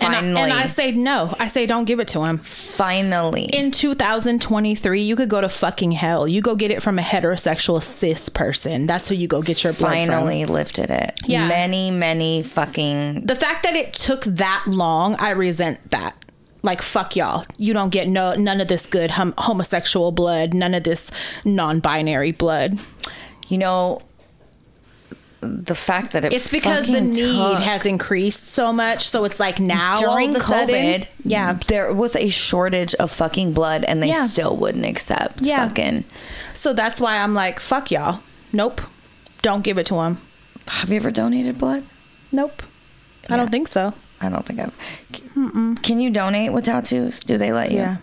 [0.01, 1.35] And I, Finally, and I say no.
[1.39, 2.39] I say don't give it to him.
[2.39, 3.45] finally.
[3.45, 6.29] In 2023, you could go to fucking hell.
[6.29, 8.87] You go get it from a heterosexual cis person.
[8.87, 10.09] That's who you go get your blood from.
[10.09, 11.19] finally lifted it.
[11.25, 11.49] Yeah.
[11.49, 16.17] Many, many fucking the fact that it took that long, I resent that.
[16.63, 17.45] Like fuck y'all.
[17.59, 21.11] You don't get no none of this good hom- homosexual blood, none of this
[21.45, 22.79] non-binary blood.
[23.49, 24.01] you know
[25.41, 29.59] the fact that it It's because the need has increased so much, so it's like
[29.59, 30.69] now during a sudden-
[31.03, 31.59] COVID, yeah.
[31.67, 34.25] there was a shortage of fucking blood, and they Yeah.
[34.27, 35.67] still wouldn't accept Yeah.
[35.69, 36.05] fucking.
[36.55, 38.21] So that's why I'm like fuck y'all.
[38.53, 38.83] Nope.
[39.43, 40.19] Don't give it to him.
[40.69, 41.83] Have you ever donated blood?
[42.31, 42.63] Nope.
[43.29, 43.95] I don't think so.
[44.23, 44.75] I don't think I've.
[45.83, 47.21] Can you donate with tattoos?
[47.21, 47.79] Do they let you?
[47.79, 47.97] Yeah.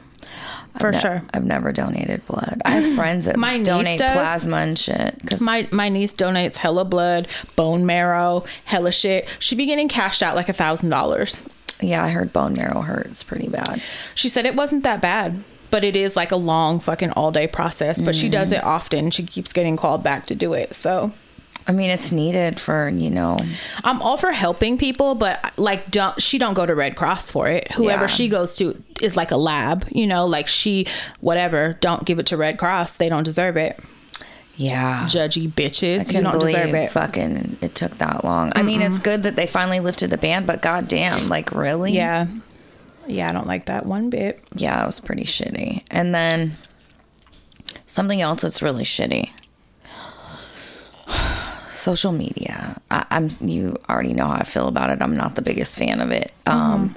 [0.79, 1.23] For Ne- sure.
[1.33, 2.61] I've never donated blood.
[2.63, 4.13] I have friends that My donate does.
[4.13, 5.19] plasma and shit.
[5.25, 9.27] Cause My my niece donates hella blood, bone marrow, hella shit.
[9.39, 11.43] She be getting cashed out like a thousand dollars.
[11.81, 13.81] yeah, I heard bone marrow hurts pretty bad.
[14.15, 17.47] She said it wasn't that bad, but it is like a long fucking all day
[17.47, 17.99] process.
[17.99, 18.59] But she does mm-hmm.
[18.59, 19.11] it often.
[19.11, 20.75] She keeps getting called back to do it.
[20.75, 21.11] So
[21.67, 23.37] I mean, it's needed for you know.
[23.83, 27.47] I'm all for helping people, but like don't she don't go to Red Cross for
[27.47, 27.71] it.
[27.73, 28.07] Whoever Yeah.
[28.07, 30.87] she goes to is like a lab, you know, like she
[31.19, 31.77] whatever.
[31.79, 32.93] Don't give it to Red Cross.
[32.97, 33.79] They don't deserve it.
[34.55, 35.05] Yeah.
[35.05, 36.11] Judgy bitches.
[36.11, 36.91] You don't deserve it.
[36.91, 38.51] Fucking, it took that long.
[38.55, 41.93] I mean, it's good that they finally lifted the ban, but goddamn, like really?
[41.93, 42.27] Yeah.
[43.07, 44.43] Yeah, I don't like that one bit.
[44.55, 45.83] yeah, it was pretty shitty.
[45.91, 46.57] And then
[47.85, 49.29] something else that's really shitty.
[51.79, 52.79] Social media.
[52.91, 53.29] I, I'm.
[53.41, 55.01] You already know how I feel about it.
[55.01, 56.33] I'm not the biggest fan of it.
[56.45, 56.95] Um,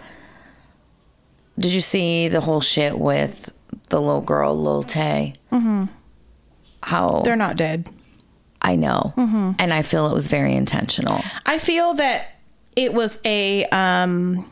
[1.59, 3.55] did you see the whole shit with
[3.91, 5.35] the little girl, Lil Tay?
[5.51, 5.85] Mm-hmm.
[6.83, 7.89] How They're not dead.
[8.61, 11.21] I know, and I feel it was very intentional.
[11.47, 12.29] I feel that
[12.77, 14.49] it was a um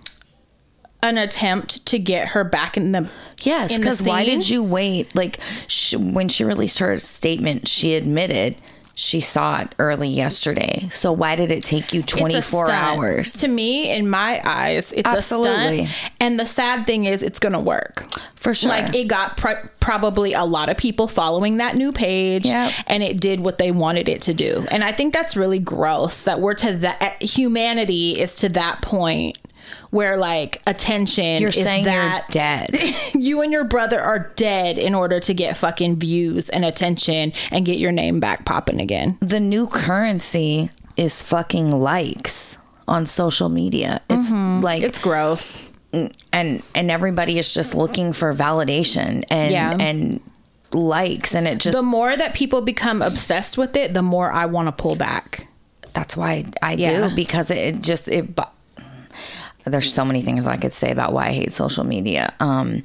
[1.02, 3.10] an attempt to get her back in the
[3.42, 5.14] Yes, because why did you wait?
[5.14, 8.56] Like sh- when she released her statement, she admitted
[9.02, 10.86] she saw it early yesterday.
[10.90, 13.32] So why did it take you 24 hours?
[13.40, 15.80] To me, in my eyes, it's Absolutely.
[15.84, 16.12] a stunt.
[16.20, 18.68] And the sad thing is, it's gonna work For sure.
[18.68, 22.72] Like it got pr- probably a lot of people following that new page, Yep.
[22.88, 24.66] and it did what they wanted it to do.
[24.70, 27.00] And I think that's really gross that we're to that.
[27.00, 29.38] Eh, humanity is to that point
[29.90, 32.94] where like attention You're is saying that you're dead.
[33.14, 37.66] you and your brother are dead in order to get fucking views and attention and
[37.66, 39.18] get your name back popping again.
[39.20, 44.00] the new currency is fucking likes on social media.
[44.11, 44.62] It's mm-hmm.
[44.62, 45.66] like It's gross.
[45.92, 49.74] and and everybody is just looking for validation and Yeah.
[49.79, 50.20] and
[50.72, 54.46] likes and it just The more that people become obsessed with it, the more I
[54.46, 55.48] want to pull back.
[55.94, 57.09] that's why I Yeah.
[57.09, 58.38] do because it just it.
[59.70, 62.35] There's so many things I could say about why I hate social media.
[62.40, 62.83] Um,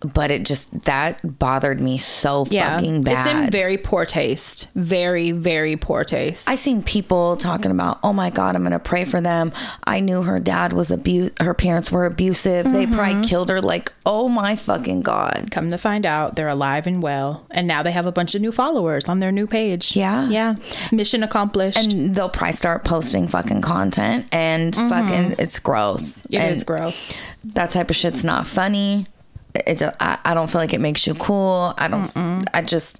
[0.00, 3.26] but it just that bothered me so fucking bad.
[3.26, 4.68] It's in very poor taste.
[4.74, 6.48] Very, very poor taste.
[6.48, 9.52] I seen people talking about, oh my god, I'm gonna pray for them.
[9.84, 12.64] I knew her dad was abu her parents were abusive.
[12.72, 12.94] They Mm-hmm.
[12.94, 13.60] probably killed her.
[13.60, 15.48] Like, oh my fucking god.
[15.50, 18.40] Come to find out, they're alive and well, and now they have a bunch of
[18.40, 19.94] new followers on their new page.
[19.96, 20.26] Yeah.
[20.28, 20.54] yeah.
[20.90, 21.92] Mission accomplished.
[21.92, 26.20] And they'll probably start posting fucking content, and fucking, it's gross.
[26.20, 26.34] Mm-hmm.
[26.34, 27.12] It and is gross.
[27.44, 29.06] that type of shit's not funny.
[29.54, 31.74] It, I, I don't feel like it makes you cool.
[31.76, 32.46] I don't.
[32.54, 32.98] I just.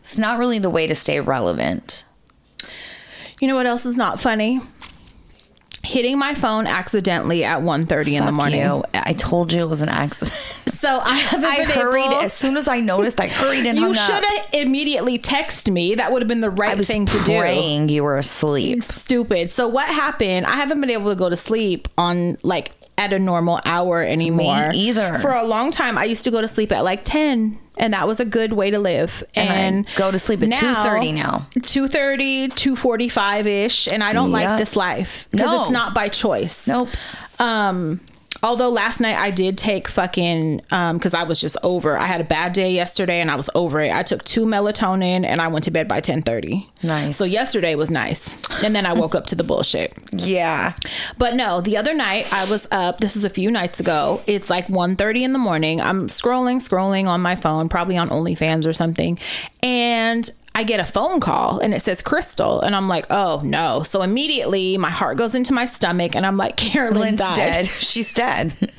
[0.00, 2.04] It's not really the way to stay relevant.
[3.40, 4.60] You know what else is not funny?
[5.84, 8.60] hitting my phone accidentally at 1.30 in the morning.
[8.60, 8.84] you.
[8.92, 10.38] I told you it was an accident.
[10.66, 13.20] So I haven't I been hurried able- as soon as I noticed.
[13.20, 15.94] I hurried and You should have immediately texted me.
[15.94, 17.38] That would have been the right thing to do.
[17.38, 18.82] praying you were asleep.
[18.82, 19.50] Stupid.
[19.50, 20.46] So what happened?
[20.46, 24.70] I haven't been able to go to sleep on like at a normal hour anymore.
[24.74, 25.18] either.
[25.20, 28.06] For a long time, I used to go to sleep at like ten, and that
[28.06, 29.22] was a good way to live.
[29.36, 31.46] And I And, go to sleep at 2:30 now.
[31.60, 34.48] 2.30, 2.45 ish, and I don't Yep.
[34.48, 35.62] like this life because No.
[35.62, 36.66] it's not by choice.
[36.68, 36.88] Nope.
[37.38, 38.00] Um,
[38.42, 41.96] although last night I did take fucking um because I was just over.
[41.96, 43.92] I had a bad day yesterday and I was over it.
[43.92, 46.68] I took two melatonin and I went to bed by ten thirty.
[46.82, 47.16] Nice.
[47.16, 49.92] So yesterday was nice, and then I woke up to the bullshit.
[50.12, 50.74] Yeah.
[51.16, 53.00] But no, the other night I was up.
[53.00, 54.22] This was a few nights ago.
[54.26, 55.80] It's like 1.30 in the morning.
[55.80, 59.18] I'm scrolling, scrolling on my phone, probably on OnlyFans or something,
[59.62, 63.84] and I get a phone call and it says Crystal, and I'm like, oh no.
[63.84, 67.36] So immediately my heart goes into my stomach, and I'm like, Carolyn Lynn's died.
[67.36, 67.66] dead.
[67.68, 68.52] She's dead.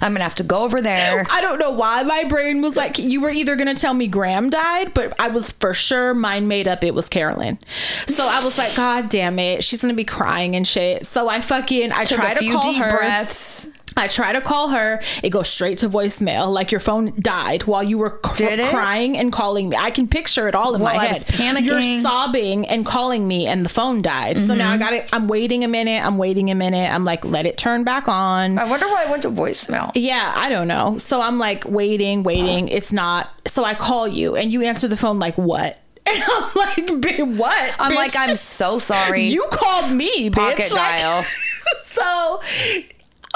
[0.00, 1.26] I'm gonna have to go over there.
[1.30, 4.06] I don't know why my brain was like, you were either going to tell me
[4.06, 7.58] Graham died, but I was for sure mind made up it was Carolyn.
[8.06, 9.64] So I was like, God damn it.
[9.64, 11.04] She's going to be crying and shit.
[11.06, 12.90] So I fucking, I Took try a to few call deep her.
[12.96, 13.70] breaths.
[13.96, 15.00] I try to call her.
[15.22, 16.50] It goes straight to voicemail.
[16.52, 19.76] Like your phone died while you were cr- crying and calling me.
[19.76, 21.14] I can picture it all in Well, my I head.
[21.16, 21.64] was panicking.
[21.64, 24.38] You're sobbing and calling me, and the phone died.
[24.38, 24.82] So now I Mm-hmm.
[24.82, 25.10] got it.
[25.12, 26.04] I'm waiting a minute.
[26.04, 26.90] I'm waiting a minute.
[26.92, 28.58] I'm like, let it turn back on.
[28.58, 29.90] I wonder why I went to voicemail.
[29.94, 30.96] Yeah, I don't know.
[30.98, 32.68] So I'm like waiting, waiting.
[32.68, 33.28] It's not.
[33.46, 35.78] So I call you and you answer the phone like what?
[36.04, 37.74] And I'm like, "Bitch, what?
[37.78, 37.94] I'm bitch?
[37.94, 39.22] like, I'm so sorry.
[39.26, 40.34] You called me, bitch.
[40.34, 41.24] Pocket Like- dial.
[41.82, 42.40] so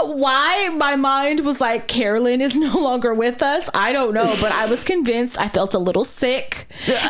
[0.03, 4.53] why my mind was like Carolyn is no longer with us, I don't know, but
[4.53, 5.39] I was convinced.
[5.39, 6.67] I felt a little sick,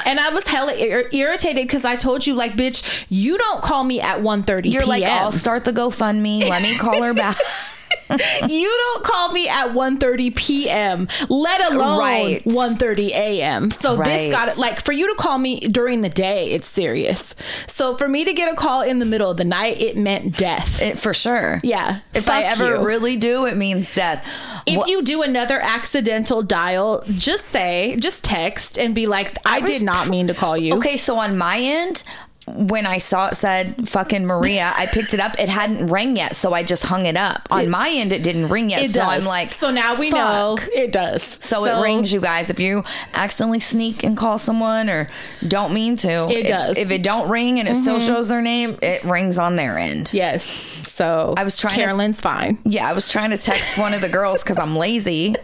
[0.06, 3.84] and I was hella ir- irritated because I told you, like, bitch, you don't call
[3.84, 4.88] me at 1.30 You're p.m.
[4.88, 6.48] like, oh, I'll start the GoFundMe.
[6.48, 7.38] Let me call her back.
[8.48, 12.44] you don't call me at 1.30 p.m let alone Right.
[12.44, 14.06] 1.30 a.m so Right.
[14.28, 17.34] this got it like for you to call me during the day it's serious
[17.66, 20.36] so for me to get a call in the middle of the night it meant
[20.36, 21.60] death It, for sure.
[21.62, 22.84] yeah If I ever you.
[22.86, 24.24] really do, it means death.
[24.66, 29.58] if Wha- you do another accidental dial just say just text and be like i,
[29.60, 32.02] was did not mean to call you Okay, so on my end,
[32.46, 35.36] when I saw it said fucking Maria, I picked it up.
[35.38, 37.48] It hadn't rang yet, so I just hung it up.
[37.50, 40.10] On my end, it didn't ring yet, it so does I'm like, so now we
[40.12, 40.18] fuck.
[40.20, 42.48] know it does So, it rings, you guys.
[42.48, 45.08] If you accidentally sneak and call someone or
[45.46, 46.76] don't mean to, It if, does.
[46.76, 46.86] Mm-hmm.
[46.86, 50.12] If it don't ring and it still shows their name, it rings on their end.
[50.14, 50.44] yes
[50.86, 54.00] so I was trying to- carolyn's fine Yeah, I was trying to text one of
[54.00, 55.34] the girls because I'm lazy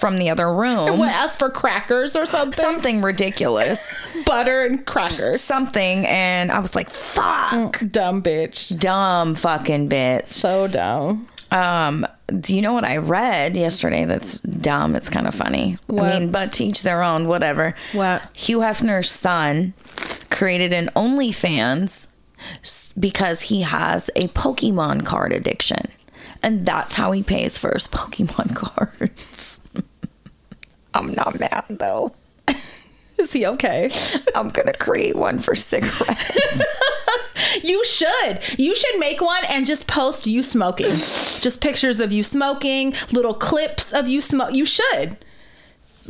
[0.00, 0.98] from the other room.
[0.98, 3.96] what else for crackers or something Something ridiculous.
[4.26, 6.06] butter and crackers Something.
[6.06, 7.78] And I was like, fuck.
[7.88, 10.26] dumb bitch Dumb fucking bitch.
[10.28, 12.06] so dumb Um,
[12.40, 14.94] do you know what I read yesterday that's dumb?
[14.96, 15.76] It's kind of funny.
[15.86, 16.04] What?
[16.12, 17.74] I mean, but to each their own, whatever.
[17.92, 18.22] What?
[18.32, 19.74] Hugh Hefner's son
[20.30, 22.06] created an OnlyFans
[22.98, 25.82] because he has a Pokemon card addiction.
[26.42, 28.54] And that's how he pays for his Pokemon
[28.88, 29.59] cards.
[30.94, 32.12] I'm not mad though.
[33.18, 33.90] is he okay
[34.34, 36.64] I'm gonna create one for cigarettes.
[37.62, 38.40] You should.
[38.58, 40.86] You should make one and just post you smoking.
[40.90, 44.54] just pictures of you smoking, little clips of you smoke.
[44.54, 45.18] You should.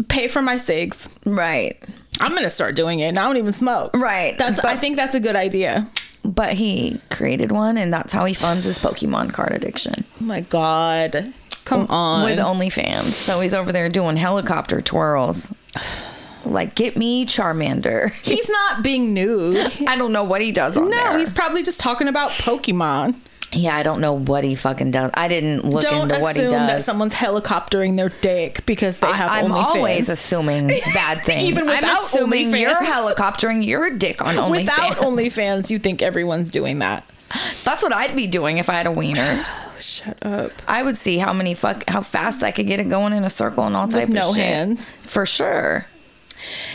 [0.09, 1.09] Pay for my cigs.
[1.25, 1.83] right.
[2.21, 3.05] I'm gonna start doing it.
[3.05, 3.97] And I don't even smoke.
[3.97, 4.59] Right, That's.
[4.59, 5.89] I think that's a good idea.
[6.23, 10.05] But he created one, and that's how he funds his Pokemon card addiction.
[10.21, 11.33] Oh my god.
[11.65, 12.25] Come on.
[12.25, 13.13] with OnlyFans.
[13.13, 15.53] So he's over there doing helicopter twirls.
[16.45, 18.13] Like, get me Charmander.
[18.25, 19.57] he's not being nude.
[19.87, 21.19] I don't know what he does on No, there.
[21.19, 23.21] he's probably just talking about Pokemon.
[23.53, 25.11] yeah, I don't know what he fucking does.
[25.15, 29.07] I didn't look Don't into what he assume that someone's helicoptering their dick because they
[29.13, 31.43] have I, am always assuming bad things.
[31.45, 32.61] Even I'm without assuming OnlyFans.
[32.61, 34.51] you're helicoptering your dick on OnlyFans.
[34.51, 37.05] Without OnlyFans, you think everyone's doing that.
[37.65, 39.45] That's what I'd be doing if I had a wiener.
[39.81, 40.53] Shut up.
[40.69, 43.31] I would see how many fuck how fast I could get it going in a
[43.31, 44.45] circle and all type of no shit.
[44.45, 44.91] hands.
[45.03, 45.87] For sure.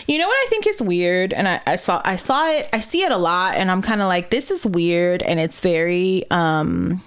[0.07, 2.79] You know what I think is weird, and I, I saw I saw it, I
[2.79, 6.29] see it a lot, and I'm kind of like, this is weird, and it's very
[6.29, 7.01] um,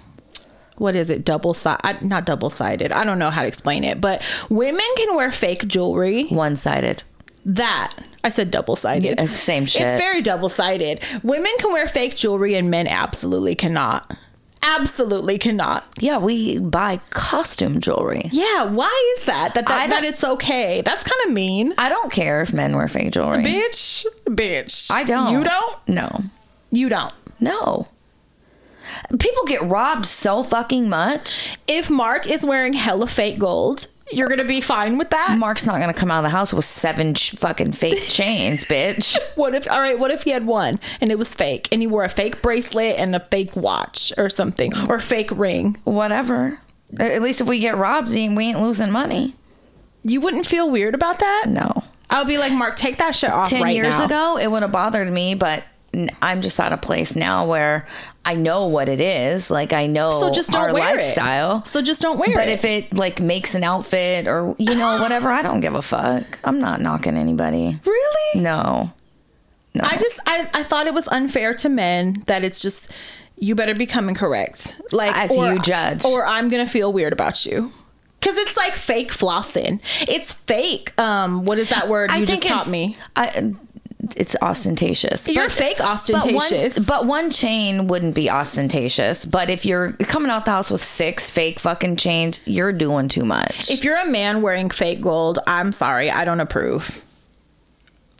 [0.77, 2.01] what is it, double sided?
[2.01, 2.91] Not double sided.
[2.91, 6.25] I don't know how to explain it, but women can wear fake jewelry.
[6.25, 7.03] One sided.
[7.45, 9.15] That I said double sided.
[9.17, 9.81] Yeah, same shit.
[9.81, 10.99] It's very double sided.
[11.23, 14.17] Women can wear fake jewelry, and men absolutely cannot.
[14.61, 15.85] Absolutely cannot.
[15.99, 18.29] Yeah, we buy costume jewelry.
[18.31, 19.53] Yeah, why is that?
[19.53, 20.81] That that, that it's okay.
[20.83, 21.73] That's kind of mean.
[21.77, 23.43] I don't care if men wear fake jewelry.
[23.43, 24.91] Bitch, bitch.
[24.91, 25.31] I don't.
[25.31, 25.87] You don't.
[25.87, 26.21] No.
[26.71, 27.13] You don't.
[27.39, 27.85] No.
[29.19, 31.57] People get robbed so fucking much.
[31.67, 35.37] If Mark is wearing hella fake gold, you're gonna be fine with that.
[35.37, 39.17] Mark's not gonna come out of the house with seven ch- fucking fake chains, bitch.
[39.35, 39.69] What if?
[39.71, 42.09] All right, what if he had one and it was fake, and he wore a
[42.09, 45.77] fake bracelet and a fake watch or something, or fake ring?
[45.85, 46.59] Whatever.
[46.99, 49.35] At least if we get robbed, we ain't losing money.
[50.03, 51.45] You wouldn't feel weird about that?
[51.47, 51.83] No.
[52.09, 54.05] I would be like, Mark, take that shit off 10 right years now.
[54.05, 55.63] ago, it would have bothered me, but
[56.21, 57.87] I'm just at a place now where
[58.23, 59.49] I know what it is.
[59.49, 61.59] Like, I know So just don't our wear lifestyle.
[61.59, 61.67] it.
[61.67, 62.61] So just don't wear But it.
[62.61, 65.81] But if it like makes an outfit or you know whatever, I don't give a
[65.81, 66.39] fuck.
[66.43, 67.77] I'm not knocking anybody.
[67.85, 68.91] really, No,
[69.73, 69.83] no.
[69.83, 72.91] I just I, I thought it was unfair to men that it's just
[73.37, 76.03] you better be coming correct, like As or, you judge.
[76.05, 77.71] or I'm gonna feel weird about you.
[78.21, 79.79] Cause it's like fake flossing.
[80.01, 80.91] It's fake.
[80.99, 82.97] Um, what is that word you just taught me?
[83.15, 83.53] I,
[84.15, 85.27] it's ostentatious.
[85.27, 86.77] You're But- fake But ostentatious.
[86.77, 89.25] one, but one chain wouldn't be ostentatious.
[89.25, 93.25] But if you're coming out the house with six fake fucking chains, you're doing too
[93.25, 93.69] much.
[93.69, 97.01] if you're a man wearing fake gold, I'm sorry, I don't approve.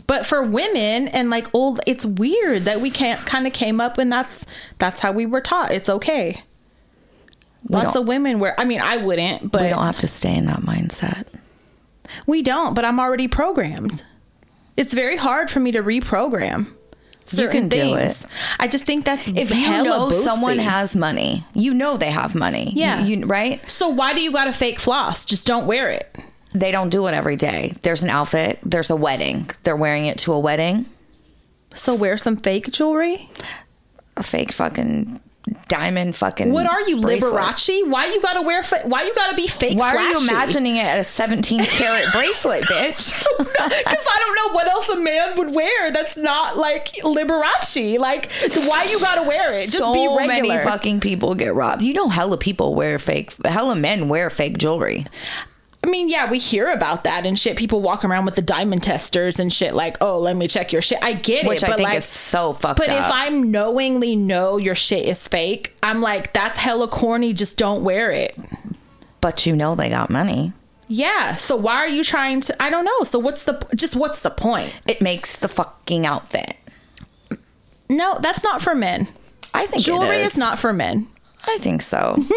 [0.05, 3.97] But for women and like old, it's weird that we can't kind of came up
[3.99, 4.43] and that's
[4.79, 5.71] that's how we were taught.
[5.71, 6.41] It's okay.
[7.69, 8.59] Lots of women wear.
[8.59, 11.25] I mean, I wouldn't, but we don't have to stay in that mindset.
[12.25, 14.03] We don't, but I'm already programmed.
[14.79, 16.67] It's very hard for me to reprogram.
[17.25, 18.25] Certain can do things.
[18.59, 22.71] I just think that's If you know someone has money, you know they have money.
[22.75, 23.03] Yeah.
[23.03, 23.69] You, you- right?
[23.69, 25.25] So why do you got to fake floss?
[25.25, 26.15] Just don't wear it.
[26.53, 27.73] They don't do it every day.
[27.83, 28.57] There's an outfit.
[28.63, 29.49] There's a wedding.
[29.63, 30.85] They're wearing it to a wedding.
[31.75, 33.29] So wear some fake jewelry.
[34.17, 35.19] A fake fucking
[35.67, 36.51] diamond fucking.
[36.51, 37.33] What are you, bracelet.
[37.33, 37.89] Liberace?
[37.89, 38.63] Why you got to wear?
[38.63, 39.77] Fa- why you got to be fake?
[39.77, 43.17] Why are you imagining it at a 17 karat bracelet, bitch?
[43.37, 47.97] Because I don't know what else a man would wear that's not like Liberace.
[47.99, 48.31] Like,
[48.67, 49.65] why you gotta wear it?
[49.65, 50.27] Just so be regular.
[50.27, 51.81] many fucking people get robbed.
[51.81, 53.33] You know, hella people wear fake.
[53.45, 55.05] Hella men wear fake jewelry.
[55.89, 57.57] I mean, yeah, we hear about that and shit.
[57.57, 59.73] People walk around with the diamond testers and shit.
[59.73, 60.99] Like, oh, let me check your shit.
[61.01, 63.05] I get Which it, I but think like, is so fucked But up.
[63.07, 67.33] if I'm knowingly know your shit is fake, I'm like, that's hella corny.
[67.33, 68.37] Just don't wear it.
[69.19, 70.53] but you know they got money.
[70.87, 71.33] Yeah.
[71.35, 72.61] So why are you trying to?
[72.61, 73.03] I don't know.
[73.03, 74.75] So what's the just what's the point?
[74.87, 76.55] It makes the fucking outfit.
[77.89, 79.07] No, that's not for men.
[79.55, 80.33] I think Jewelry is.
[80.33, 81.07] is not for men.
[81.45, 82.17] I think so.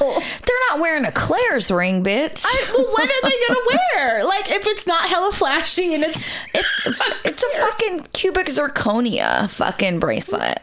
[0.00, 2.44] No, They're not wearing a Claire's ring, bitch.
[2.46, 3.60] I, well, what are they gonna
[3.96, 4.24] wear?
[4.24, 6.22] Like, if it's not hella flashy and it's
[6.54, 10.60] it's, it's a fucking cubic zirconia fucking bracelet.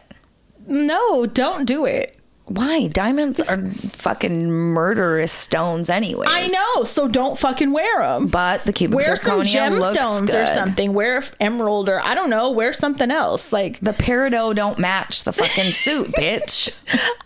[0.66, 2.15] no, don't do it.
[2.46, 2.86] Why?
[2.86, 6.26] Diamonds are fucking murderous stones, anyway.
[6.28, 8.28] I know, so don't fucking wear them.
[8.28, 10.94] But the cubic Wear some gemstones or something.
[10.94, 12.52] Wear emerald or I don't know.
[12.52, 13.52] Wear something else.
[13.52, 16.72] Like, The peridot don't match the fucking suit, bitch.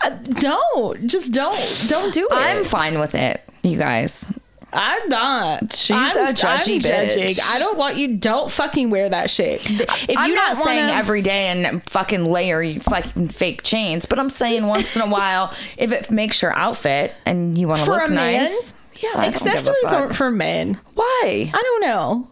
[0.00, 2.32] Uh, don't just don't don't do it.
[2.32, 4.32] I'm fine with it, you guys.
[4.72, 5.72] I'm not.
[5.72, 7.24] She's I'm, a judgy I'm judging.
[7.24, 7.40] bitch.
[7.42, 8.16] I don't want you.
[8.16, 9.68] Don't fucking wear that shit.
[9.68, 13.62] If I'm you not don't saying wanna, every day and fucking layer you fucking fake
[13.62, 17.68] chains, but I'm saying once in a while if it makes your outfit and you
[17.68, 18.74] want to look a man, nice.
[18.96, 20.78] Yeah, I don't give a accessories aren't for men.
[20.94, 21.50] Why?
[21.52, 22.28] I don't know.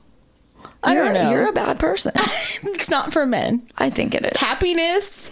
[0.83, 1.31] I you're, don't know.
[1.31, 2.13] You're a bad person.
[2.63, 3.67] it's not for men.
[3.79, 4.37] I think it is.
[4.39, 5.31] Happiness,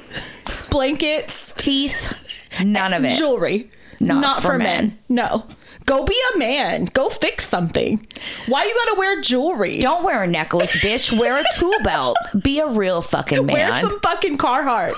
[0.71, 3.17] blankets, teeth, none of it.
[3.17, 3.71] jewelry.
[4.01, 4.89] Not Not, for for, men.
[4.89, 4.99] men.
[5.09, 5.47] No.
[5.87, 6.87] Go be a man.
[6.87, 8.05] Go fix something.
[8.49, 9.79] Why you gotta wear jewelry?
[9.79, 11.17] Don't wear a necklace, bitch.
[11.17, 12.17] Wear a tool belt.
[12.43, 13.55] Be a real fucking man.
[13.55, 14.93] wear some fucking Carhartt.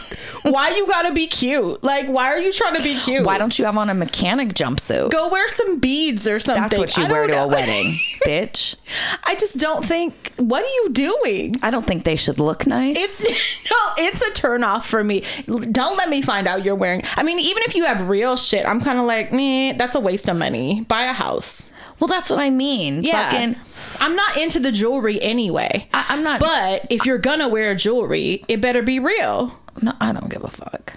[0.50, 1.84] why you gotta be cute?
[1.84, 3.24] Like, why are you trying to be cute?
[3.24, 5.10] Why don't you have on a mechanic jumpsuit?
[5.10, 6.62] go wear some beads or something?
[6.62, 7.92] That's what you I wear to a wedding,
[8.26, 8.76] bitch.
[9.24, 10.32] I just don't think.
[10.38, 11.56] What are you doing?
[11.62, 12.96] I don't think they should look nice.
[12.98, 13.24] It's
[13.70, 15.24] no, it's a turn off for me.
[15.46, 17.02] Don't let me find out you're wearing.
[17.16, 20.00] I mean, even if you have real shit, I'm kind of like, meh, that's a
[20.00, 20.77] waste of money.
[20.84, 21.70] Buy a house.
[22.00, 23.02] well, that's what I mean.
[23.02, 23.30] Yeah.
[23.30, 23.56] Fucking,
[24.00, 25.88] I'm not into the jewelry anyway.
[25.92, 26.40] I, I'm not.
[26.40, 29.58] But if you're gonna wear jewelry, it better be real.
[29.82, 30.94] No, I don't give a fuck.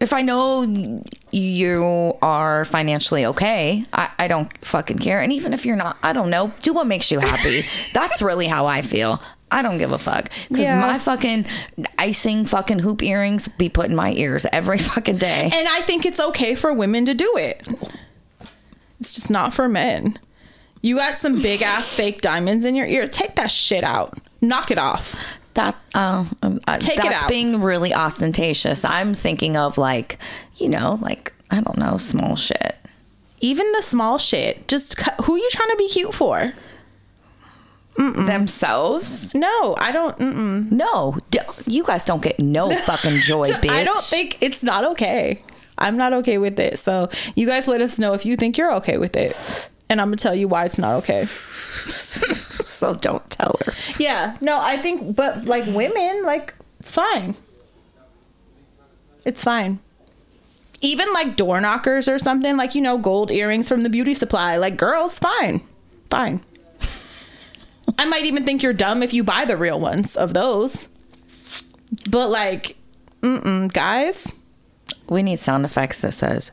[0.00, 5.20] If I know you are financially okay, I, I don't fucking care.
[5.20, 6.52] And even if you're not, I don't know.
[6.62, 7.60] Do what makes you happy.
[7.92, 9.20] That's really how I feel.
[9.52, 10.30] I don't give a fuck.
[10.48, 10.80] Because Yeah.
[10.80, 11.44] my fucking
[11.98, 15.50] icing fucking hoop earrings be put in my ears every fucking day.
[15.52, 17.60] And I think it's okay for women to do it.
[19.00, 20.18] It's just not for men.
[20.82, 23.06] You got some big ass fake diamonds in your ear.
[23.06, 24.18] Take that shit out.
[24.40, 25.14] Knock it off.
[25.54, 27.28] That uh, um, uh, Take it that's out.
[27.28, 28.84] being really ostentatious.
[28.84, 30.18] I'm thinking of like,
[30.56, 32.76] you know, like I don't know, small shit.
[33.40, 34.68] Even the small shit.
[34.68, 36.52] Just cu- who are you trying to be cute for?
[37.96, 39.34] themselves.
[39.34, 40.16] No, I don't.
[40.18, 40.70] Mm-mm.
[40.70, 43.70] No, d- you guys don't get no fucking joy, bitch.
[43.70, 45.42] I don't think it's not okay.
[45.80, 46.78] I'm not okay with it.
[46.78, 49.36] So you guys let us know if you think you're okay with it.
[49.88, 51.24] And I'm gonna tell you why it's not okay.
[51.26, 52.94] so.
[52.94, 53.72] Don't tell her.
[53.98, 57.34] Yeah, no, I think, but like women, like it's fine.
[59.24, 59.80] It's fine.
[60.80, 64.56] Even like door knockers or something, like you know, gold earrings from the beauty supply.
[64.56, 65.62] Like girls, fine,
[66.08, 66.42] fine.
[67.98, 70.88] I might even think you're dumb if you buy the real ones of those.
[72.08, 72.76] But like,
[73.22, 74.39] mm-mm, guys,
[75.08, 76.52] We need sound effects that says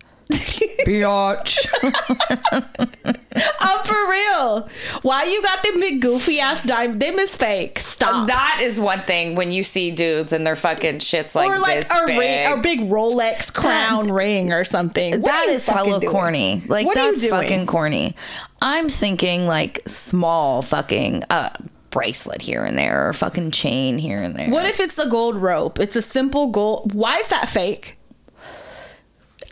[0.86, 1.68] biatch.
[3.60, 4.70] I'm for real.
[5.02, 7.02] Why you got them big goofy ass diamond?
[7.02, 7.80] Them is fake.
[7.80, 8.28] Stop.
[8.28, 11.76] that is one thing when you see dudes and their fucking shits like, or like
[11.78, 12.18] this a big.
[12.20, 15.22] ring, a big Rolex crown ring or something.
[15.22, 16.12] What That are you is fucking hella doing?
[16.12, 16.64] corny.
[16.68, 18.16] Like What that's fucking corny.
[18.62, 21.50] I'm thinking like small fucking uh
[21.90, 24.50] bracelet here and there or fucking chain here and there.
[24.50, 25.80] What if it's a gold rope?
[25.80, 26.94] It's a simple gold.
[26.94, 27.98] Why is that fake?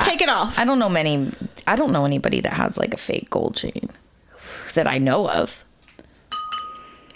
[0.05, 0.57] Take it off.
[0.59, 1.31] I don't know many
[1.67, 3.89] I don't know anybody that has like a fake gold chain
[4.75, 5.63] that I know of.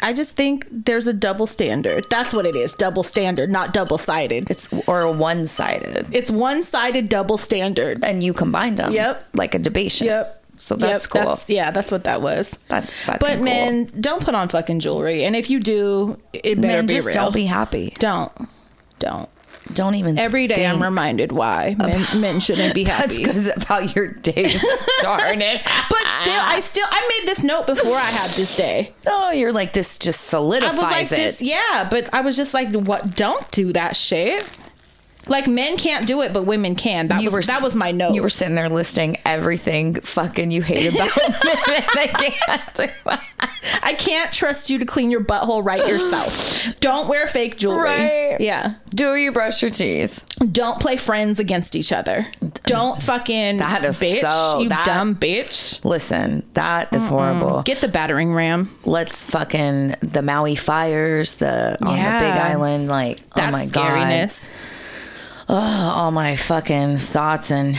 [0.02, 2.06] I just think there's a double standard.
[2.10, 2.74] That's what it is.
[2.74, 4.50] Double standard, not double sided.
[4.50, 6.08] It's or one sided.
[6.14, 8.02] It's one sided double standard.
[8.04, 8.94] And you combined them.
[8.94, 9.28] Yep.
[9.34, 10.08] Like a debation.
[10.08, 10.36] Yep.
[10.58, 11.30] So that's Yep, cool.
[11.36, 12.58] That's, yeah, that's what that was.
[12.68, 13.44] That's fucking But cool.
[13.44, 15.24] men, don't put on fucking jewelry.
[15.26, 17.16] And if you do, it better Men be just real.
[17.16, 17.94] don't be happy.
[18.00, 18.32] Don't.
[19.00, 19.30] Don't.
[19.74, 23.24] Don't even Every day I'm reminded why men, men shouldn't be That's happy.
[23.24, 25.62] because of how your day started.
[25.90, 28.94] But still, I still I made this note before I had this day.
[29.08, 31.16] oh, you're like this just I solidifies was like it.
[31.16, 33.16] this, yeah, but I was just like, what?
[33.16, 34.50] Don't do that shit.
[35.28, 37.08] Like men can't do it, but women can.
[37.08, 38.14] That was that was my note.
[38.14, 41.84] You were sitting there listing everything fucking you hate about men.
[41.96, 42.92] They can't.
[43.84, 46.76] I can't trust you to clean your butthole right yourself.
[46.80, 47.84] Don't wear fake jewelry.
[47.84, 48.38] Right.
[48.40, 48.76] Yeah.
[48.92, 50.26] Do you brush your teeth?
[50.52, 52.26] Don't play friends against each other.
[52.64, 54.22] Don't fucking That is bitch.
[54.30, 55.84] so- you that- dumb bitch.
[55.84, 57.62] Listen, that is horrible.
[57.64, 58.70] Get the battering ram.
[58.86, 63.66] Let's fucking the Maui fires, the on the Big Island, like oh That oh my
[63.68, 64.46] scariness.
[65.50, 67.78] God, all my fucking thoughts and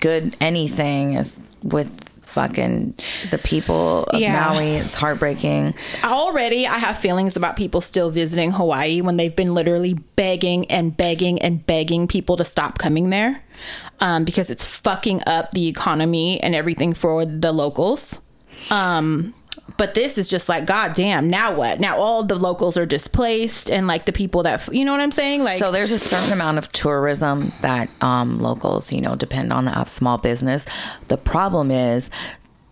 [0.00, 2.94] good anything is with fucking
[3.30, 4.48] the people of Yeah.
[4.52, 4.76] Maui.
[4.76, 5.74] It's heartbreaking.
[6.02, 10.96] Already, I have feelings about people still visiting Hawaii when they've been literally begging and
[10.96, 13.42] begging and begging people to stop coming there
[14.00, 18.18] um, because it's fucking up the economy and everything for the locals.
[18.70, 19.34] Um,
[19.76, 21.80] but this is just like, God damn, now what?
[21.80, 25.12] Now all the locals are displaced and like the people that, you know what I'm
[25.12, 25.42] saying?
[25.42, 29.66] Like, so there's a certain amount of tourism that um, locals, you know, depend on
[29.66, 30.66] have small business.
[31.08, 32.10] The problem is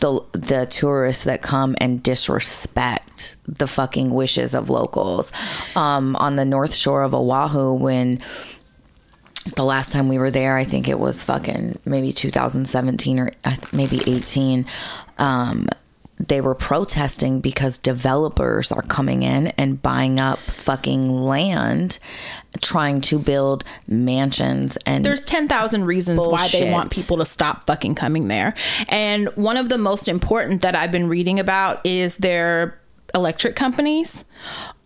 [0.00, 5.32] the the tourists that come and disrespect the fucking wishes of locals.
[5.76, 8.20] Um, on the north shore of Oahu, when
[9.56, 13.30] the last time we were there, I think it was fucking maybe 2017 or
[13.72, 14.66] maybe 18.
[15.18, 15.68] Um,
[16.28, 21.98] they were protesting because developers are coming in and buying up fucking land,
[22.60, 27.94] trying to build mansions and there's 10,000 reasons why they want people to stop fucking
[27.94, 28.54] coming there.
[28.88, 32.78] And one of the most important that I've been reading about is their
[33.14, 34.24] electric companies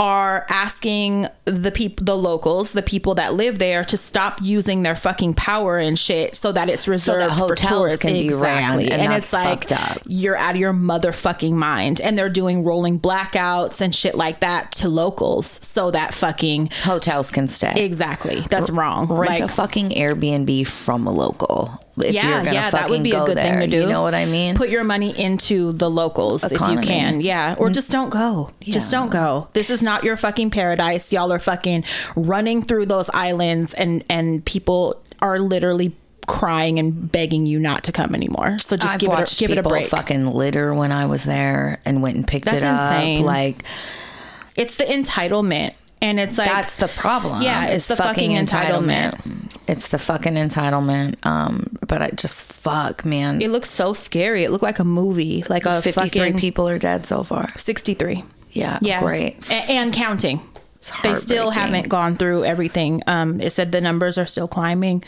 [0.01, 4.97] are asking the people the locals the people that live there to stop using their
[4.97, 8.81] fucking power and shit so that it's reserved that for hotels tourists can be ran,
[8.81, 9.99] and and it's like up.
[10.07, 14.72] you're out of your motherfucking mind and they're doing rolling blackouts and shit like that
[14.72, 17.72] to locals so that fucking hotels can stay.
[17.77, 21.84] exactly that's wrong Rent like, a fucking Airbnb from a local.
[21.99, 23.59] If yeah, you're gonna yeah, that would fucking be a good there.
[23.59, 23.82] thing to do.
[23.82, 24.57] You know what I mean?
[24.57, 26.80] Put your money into the locals Economy.
[26.80, 27.20] if you can.
[27.20, 27.55] Yeah.
[27.59, 27.74] Or mm.
[27.74, 28.51] just don't go.
[28.61, 29.49] Just don't go.
[29.53, 31.12] This is not your fucking paradise.
[31.12, 31.84] Y'all are fucking
[32.16, 35.95] running through those islands and and people are literally
[36.26, 38.59] crying and begging you not to come anymore.
[38.59, 39.88] So just I've give it a, give it a break.
[39.88, 42.92] fucking litter when I was there and went and picked That's it up.
[42.92, 43.24] insane.
[43.24, 43.64] Like
[44.57, 45.74] It's the entitlement.
[46.03, 47.40] And it's like that's the problem.
[47.40, 49.43] Yeah, it's the fucking entitlement.
[49.66, 51.24] It's the fucking entitlement.
[51.24, 53.40] Um, but I just fuck, man.
[53.40, 54.44] it looks so scary.
[54.44, 55.42] It looked like a movie.
[55.48, 57.46] Like a 53 fucking people are dead so far.
[57.56, 58.24] 63.
[58.52, 59.00] Yeah, Yeah.
[59.00, 59.36] great.
[59.50, 60.40] A- and counting.
[60.76, 63.00] It's They still haven't gone through everything.
[63.06, 65.02] Um, it said the numbers are still climbing.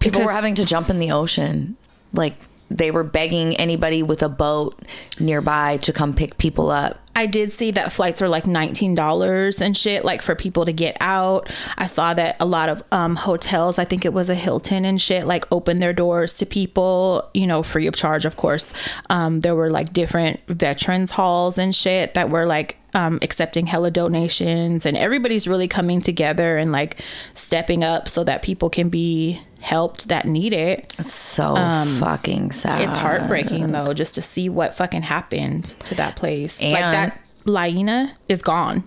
[0.00, 1.76] People were having to jump in the ocean.
[2.12, 2.34] Like
[2.70, 4.80] they were begging anybody with a boat
[5.18, 7.00] nearby to come pick people up.
[7.16, 10.96] I did see that flights are like $19 and shit, like for people to get
[11.00, 11.52] out.
[11.76, 15.00] I saw that a lot of um, hotels, I think it was a Hilton and
[15.00, 18.72] shit, like opened their doors to people, you know, free of charge, of course.
[19.10, 23.90] Um, there were like different veterans halls and shit that were like um, accepting hella
[23.90, 27.00] donations, and everybody's really coming together and like
[27.34, 30.94] stepping up so that people can be helped that need it.
[30.98, 31.54] It's so
[31.98, 32.80] fucking sad.
[32.80, 36.62] Um, It's heartbreaking though, just to see what fucking happened to that place.
[36.62, 38.84] like that Lahaina is gone.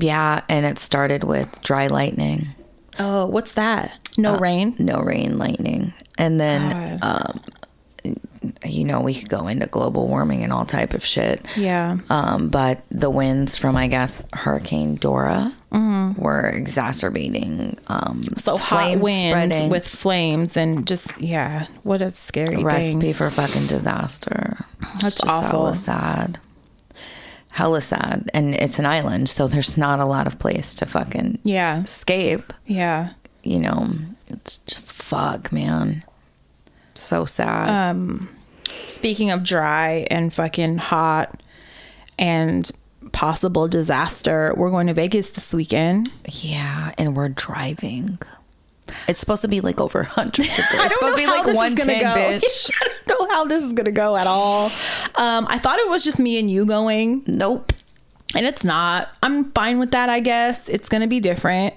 [0.00, 2.46] Yeah, and it started with dry lightning.
[2.98, 3.98] Oh, what's that?
[4.18, 4.74] No rain.
[4.78, 7.40] no rain, lightning, and then um,
[8.64, 11.46] you know we could go into global warming and all type of shit.
[11.56, 11.98] Yeah.
[12.08, 15.52] Um, but the winds from I guess Hurricane Dora
[16.16, 17.76] were exacerbating.
[17.88, 19.70] Um, So hot wind spreading.
[19.70, 23.14] with flames and just yeah, what a scary recipe thing.
[23.14, 24.56] for fucking disaster.
[25.00, 25.48] That's just awful.
[25.50, 26.38] Hella sad.
[27.52, 31.38] Hella sad, and it's an island, so there's not a lot of place to fucking
[31.42, 31.82] Yeah.
[31.82, 32.52] escape.
[32.66, 33.10] Yeah.
[33.42, 33.88] You know,
[34.28, 36.04] it's just fuck, man.
[36.94, 37.68] So sad.
[37.90, 38.28] Um,
[38.68, 41.42] Speaking of dry and fucking hot
[42.18, 42.70] and
[43.12, 46.08] possible disaster, we're going to Vegas this weekend.
[46.28, 48.18] Yeah, and we're driving.
[49.08, 50.58] It's supposed to be like over 100 degrees.
[50.58, 52.46] I It's supposed to be like this is gonna 110, go.
[52.46, 52.70] bitch.
[52.80, 54.66] I don't know how this is gonna go at all.
[55.16, 57.72] Um, I thought it was just me and you going, Nope.
[58.36, 59.08] and it's not.
[59.22, 60.08] I'm fine with that.
[60.08, 61.74] I guess it's gonna be different.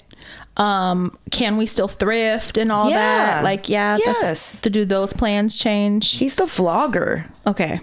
[0.55, 2.97] Um, can we still thrift and all Yeah.
[3.35, 3.43] that?
[3.43, 4.17] Like, yeah, Yes.
[4.21, 6.11] that's to do those plans change.
[6.11, 7.23] He's the vlogger.
[7.47, 7.79] Okay.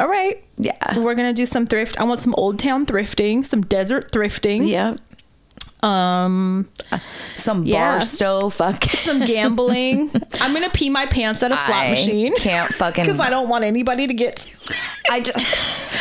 [0.00, 0.42] All right.
[0.56, 0.98] Yeah.
[0.98, 1.98] We're gonna do some thrift.
[2.00, 4.68] I want some old town thrifting, some desert thrifting.
[4.68, 4.94] Yeah.
[5.80, 6.68] Um,
[7.36, 7.92] Some Yeah.
[7.92, 8.90] bar stove fucking.
[8.98, 10.10] some gambling.
[10.40, 13.04] I'm gonna pee my pants at a slot I machine Can't fucking.
[13.04, 14.36] because I don't want anybody to get.
[14.36, 14.74] To
[15.10, 15.38] I just.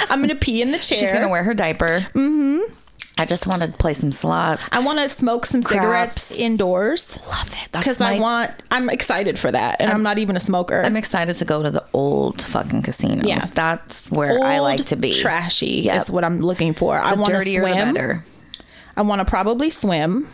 [0.11, 0.97] I'm gonna pee in the chair.
[0.97, 2.07] She's gonna wear her diaper.
[2.15, 2.74] Mm-hmm.
[3.20, 4.70] I just want to play some slots.
[4.72, 6.39] I want to smoke some cigarettes Craps.
[6.39, 7.72] indoors Love it.
[7.72, 8.15] Because my.
[8.15, 8.51] I want.
[8.70, 10.82] I'm excited for that, and I'm, not even a smoker.
[10.82, 13.26] I'm excited to go to the old fucking casinos.
[13.28, 13.39] Yeah.
[13.39, 15.13] That's where I like to be.
[15.13, 15.97] Trashy Yep.
[15.97, 16.97] is what I'm looking for.
[16.97, 18.24] I want to the swim.
[18.95, 20.28] I want to probably swim.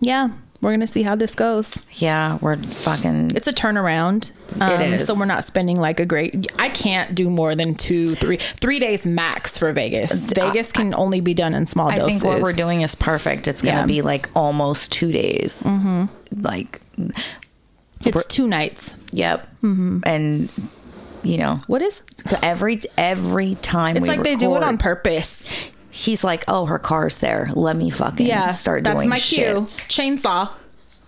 [0.00, 0.30] Yeah,
[0.60, 1.84] we're gonna see how this goes.
[1.92, 3.32] Yeah, we're fucking.
[3.34, 4.30] It's a turnaround.
[4.60, 5.06] Um, is.
[5.06, 6.50] So we're not spending like a great.
[6.58, 10.30] I can't do more than two, three, three days max for Vegas.
[10.32, 12.02] Vegas can only be done in small doses.
[12.02, 12.20] I doses.
[12.22, 13.48] think what we're doing is perfect.
[13.48, 13.86] It's gonna Yeah.
[13.86, 15.62] be like almost two days.
[15.62, 16.06] Mm-hmm.
[16.42, 16.80] Like,
[18.04, 18.96] It's two nights.
[19.12, 19.46] yep.
[19.62, 20.00] Mm-hmm.
[20.04, 20.50] And
[21.22, 22.02] you know, What is?
[22.42, 25.70] every every time It's like they do it on purpose.
[25.90, 27.48] He's like, "Oh, her car's there.
[27.54, 29.60] Let me fucking Yeah, start doing." that's my shit." cue.
[29.62, 30.50] Chainsaw.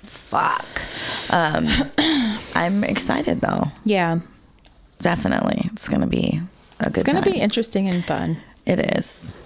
[0.02, 0.64] Fuck.
[1.30, 1.68] Um,
[2.54, 3.64] I'm excited though.
[3.84, 4.20] Yeah,
[4.98, 6.40] Definitely, it's gonna be
[6.80, 6.98] a good.
[6.98, 7.32] it's gonna time.
[7.32, 8.36] be interesting and fun.
[8.66, 9.36] It is.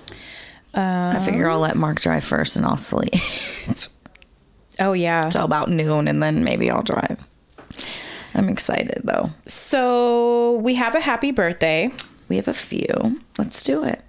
[0.74, 3.14] I figure I'll let Mark drive first, and I'll sleep
[4.78, 5.30] Oh yeah.
[5.30, 7.26] till about noon, and then maybe I'll drive.
[8.34, 9.30] I'm excited though.
[9.46, 11.90] So we have a happy birthday.
[12.28, 13.20] We have a few.
[13.38, 14.02] Let's do it.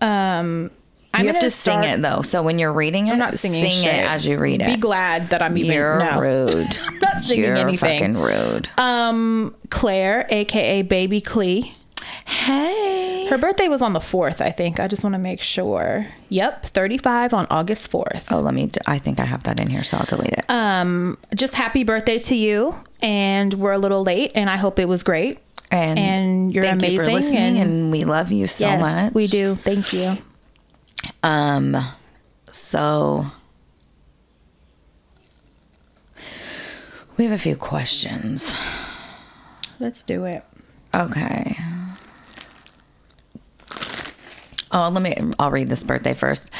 [0.00, 0.70] Um,
[1.12, 2.22] I'm you have to sing it though.
[2.22, 3.94] So when you're reading it, I'm not singing sing shit.
[3.94, 4.66] it as you read it.
[4.66, 5.72] Be glad that I'm even.
[5.72, 6.20] You're no.
[6.20, 6.76] rude.
[6.88, 7.98] I'm not singing You're anything.
[8.00, 8.68] fucking rude.
[8.78, 11.74] Um, Claire, aka Baby Clee.
[12.26, 13.26] hey.
[13.28, 14.78] Her birthday was on the 4th, I think.
[14.80, 16.06] I just want to make sure.
[16.28, 18.24] Yep, 35 on August 4th.
[18.30, 18.66] Oh, let me.
[18.66, 20.44] d- I think I have that in here, so I'll delete it.
[20.48, 22.74] Um, just happy birthday to you.
[23.02, 25.38] And we're a little late, and I hope it was great.
[25.70, 28.80] And and you're thank you for amazing, listening, and- and, we love you so yes,
[28.80, 29.14] much.
[29.14, 29.56] we do.
[29.56, 30.14] Thank you.
[31.22, 31.76] Um,
[32.52, 33.26] so
[37.16, 38.54] we have a few questions.
[39.80, 40.44] Let's do it.
[40.94, 41.56] Okay.
[44.72, 45.14] Oh, let me.
[45.38, 46.50] I'll read this birthday first.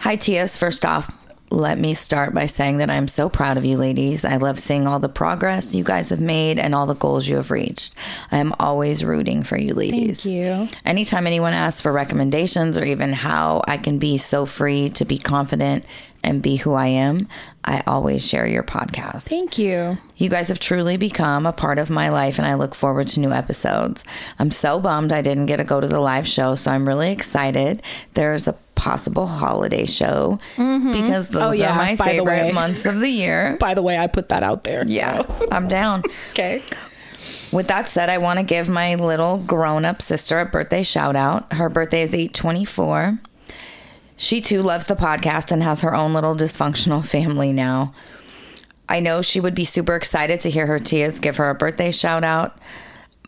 [0.00, 0.56] Hi, Tias.
[0.56, 1.10] First off,
[1.50, 4.24] let me start by saying that I'm so proud of you, ladies.
[4.24, 7.36] I love seeing all the progress you guys have made and all the goals you
[7.36, 7.94] have reached.
[8.30, 10.22] I am always rooting for you, ladies.
[10.22, 10.78] Thank you.
[10.84, 15.18] Anytime anyone asks for recommendations or even how I can be so free to be
[15.18, 15.84] confident
[16.24, 17.28] and be who I am,
[17.64, 19.28] I always share your podcast.
[19.28, 19.98] Thank you.
[20.16, 23.20] You guys have truly become a part of my life, and I look forward to
[23.20, 24.04] new episodes.
[24.38, 27.12] I'm so bummed I didn't get to go to the live show, so I'm really
[27.12, 27.82] excited.
[28.14, 30.92] There's a possible holiday show mm-hmm.
[30.92, 33.56] because oh, those Oh, yeah, are my by favorite months of the year.
[33.60, 34.84] By the way, I put that out there.
[34.86, 35.48] Yeah, so.
[35.52, 36.02] I'm down.
[36.30, 36.62] Okay.
[37.52, 41.16] With that said, I want to give my little grown up sister a birthday shout
[41.16, 41.52] out.
[41.52, 43.18] Her birthday is 824.
[44.16, 47.92] She too loves the podcast and has her own little dysfunctional family now.
[48.88, 51.90] I know she would be super excited to hear her Tias give her a birthday
[51.90, 52.56] shout out.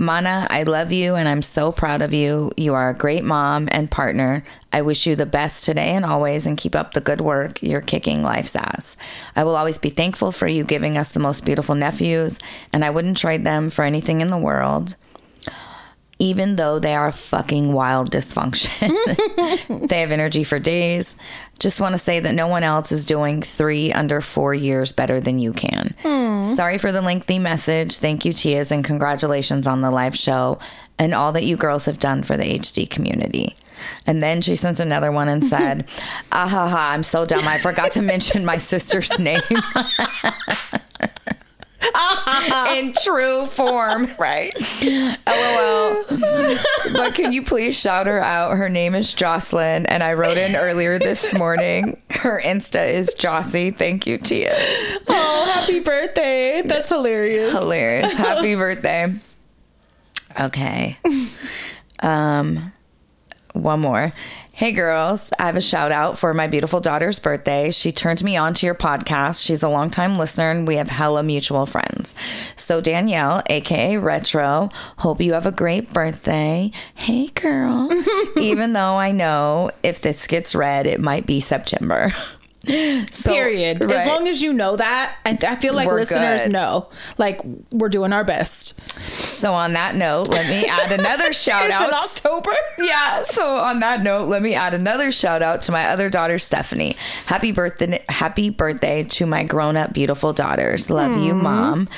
[0.01, 2.53] Mana, I love you and I'm so proud of you.
[2.57, 4.43] You are a great mom and partner.
[4.73, 7.63] I wish you the best today and always and keep up the good work.
[7.63, 8.97] You're kicking life's ass.
[9.37, 12.39] I will always be thankful for you giving us the most beautiful nephews,
[12.73, 14.97] and I wouldn't trade them for anything in the world
[16.21, 18.91] even though they are fucking wild dysfunction.
[19.89, 21.17] they have energy for days.
[21.59, 25.21] Just want to say that no one else is doing three under four years better
[25.21, 25.95] than you can.
[26.45, 27.97] Sorry for the lengthy message.
[27.97, 30.59] Thank you, Tias, and congratulations on the live show
[30.99, 33.57] and all that you girls have done for the HD community.
[34.07, 35.89] And then she sent another one and said,
[36.33, 37.49] Ah ha ha, I'm so dumb.
[37.49, 39.41] I forgot to mention my sister's name.
[42.77, 44.09] In true form.
[44.19, 44.53] Right.
[45.27, 46.05] LOL.
[46.93, 48.57] but can you please shout her out?
[48.59, 52.01] Her name is Jocelyn, and I wrote in earlier this morning.
[52.11, 53.75] Her Insta is Jossie.
[53.75, 54.99] Thank you, Tias.
[55.09, 56.63] Oh, happy birthday.
[56.65, 57.53] That's hilarious.
[57.53, 58.13] Hilarious.
[58.13, 59.15] Happy birthday.
[60.39, 60.99] Okay.
[62.03, 62.73] Um,
[63.53, 64.13] one more.
[64.61, 67.71] Hey girls, I have a shout out for my beautiful daughter's birthday.
[67.71, 69.43] She turned me on to your podcast.
[69.43, 72.15] She's a longtime listener and we have hella mutual friends.
[72.57, 76.73] So, Danielle, aka Retro, hope you have a great birthday.
[76.95, 77.89] Hey girl.
[78.39, 82.13] Even though I know if this gets read, it might be September.
[83.11, 83.83] So- Period.
[83.83, 86.53] As long as you know that, I, I feel like We're listeners good.
[86.53, 86.89] know.
[87.19, 87.41] Like
[87.73, 88.81] we're doing our best.
[89.13, 91.93] So, on that note, let me add another shout It's in out.
[91.93, 92.53] October.
[92.79, 93.23] Yeah.
[93.23, 96.97] So on that note, let me add another shout out to my other daughter, Stephanie.
[97.27, 98.03] Happy birthday!
[98.09, 100.91] Happy birthday to my grown-up beautiful daughters.
[100.91, 101.89] Love you, mom.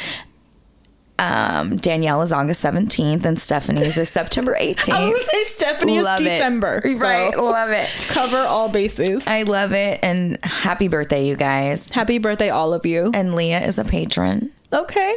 [1.23, 4.99] Um, Danielle is August seventeenth, and Stephanie's is September I was eighteenth.
[4.99, 6.25] gonna say Stephanie is Love it.
[6.25, 6.83] December.
[6.91, 7.37] so right?
[7.39, 7.89] Love it.
[8.09, 9.27] Cover all bases.
[9.29, 11.93] I love it, and happy birthday, you guys.
[11.93, 13.13] Happy birthday, all of you.
[13.15, 14.51] And Leah is a patron.
[14.73, 15.15] Okay.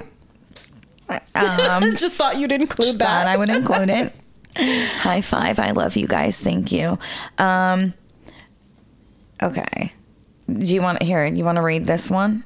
[1.10, 1.20] Um,
[1.96, 3.06] Just thought you'd include Just that.
[3.08, 4.14] thought I would include it.
[5.00, 5.58] High five.
[5.60, 6.40] I love you guys.
[6.42, 7.00] Thank you.
[7.40, 7.94] Um,
[9.42, 9.92] okay.
[10.48, 11.34] Do you want to hear it?
[11.36, 12.44] You want to read this one?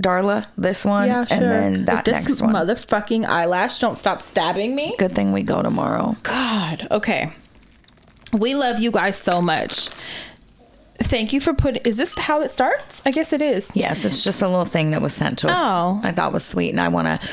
[0.00, 1.36] Darla, this one, yeah, sure.
[1.36, 2.66] and then that this next one.
[2.66, 4.94] This motherfucking eyelash don't stop stabbing me.
[4.98, 6.16] Good thing we go tomorrow.
[6.22, 6.86] God.
[6.90, 7.32] Okay.
[8.32, 9.88] We love you guys so much.
[11.06, 11.82] Thank you for putting.
[11.84, 13.02] Is this how it starts?
[13.06, 13.70] I guess it is.
[13.74, 15.56] Yes, it's just a little thing that was sent to us.
[15.58, 16.00] Oh.
[16.02, 17.28] I thought was sweet, and I want to.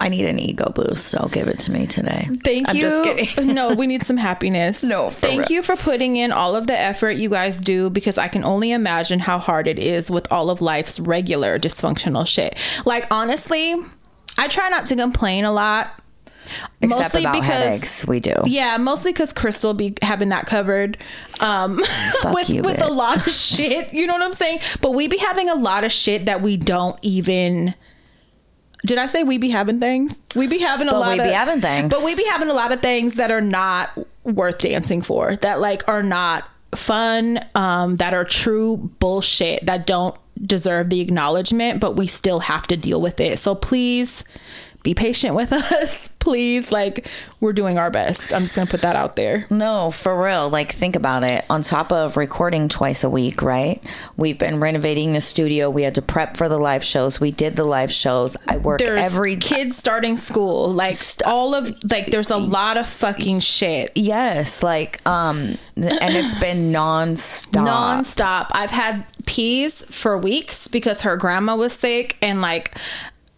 [0.00, 2.28] I need an ego boost, so give it to me today.
[2.44, 2.82] Thank I'm you.
[2.82, 3.46] Just kidding.
[3.54, 4.82] no, we need some happiness.
[4.82, 5.58] No, Thank real.
[5.58, 8.70] you for putting in all of the effort you guys do because I can only
[8.70, 12.56] imagine how hard it is with all of life's regular dysfunctional shit.
[12.84, 13.74] Like honestly,
[14.38, 15.90] I try not to complain a lot.
[16.80, 18.34] Except about headaches, we do.
[18.44, 20.98] Yeah, mostly because Crystal be having that covered
[21.40, 21.76] um,
[22.32, 23.92] with you, with a lot of shit.
[23.92, 24.60] You know what I'm saying?
[24.80, 27.74] But we be having a lot of shit that we don't even.
[28.86, 30.16] Did I say we be having things?
[30.36, 31.12] We be having a But lot.
[31.14, 31.92] we of, be having things.
[31.92, 33.90] But we be having a lot of things that are not
[34.22, 35.34] worth dancing for.
[35.36, 36.44] That like are not
[36.74, 37.44] fun.
[37.56, 39.66] Um, that are true bullshit.
[39.66, 41.80] That don't deserve the acknowledgement.
[41.80, 43.40] But we still have to deal with it.
[43.40, 44.22] So please
[44.88, 46.08] be patient with us.
[46.18, 47.06] Please, like
[47.40, 48.34] we're doing our best.
[48.34, 49.46] I'm just gonna put that out there.
[49.50, 50.50] No, for real.
[50.50, 51.44] Like, think about it.
[51.48, 53.82] On top of recording twice a week, right?
[54.16, 55.70] We've been renovating the studio.
[55.70, 57.20] We had to prep for the live shows.
[57.20, 58.36] We did the live shows.
[58.46, 62.06] I work There's every kids starting school, like all of like.
[62.06, 63.92] There's a lot of fucking shit.
[63.94, 67.66] Yes, like, um, and it's been nonstop.
[67.66, 68.48] nonstop.
[68.52, 72.74] I've had peas for weeks because her grandma was sick and like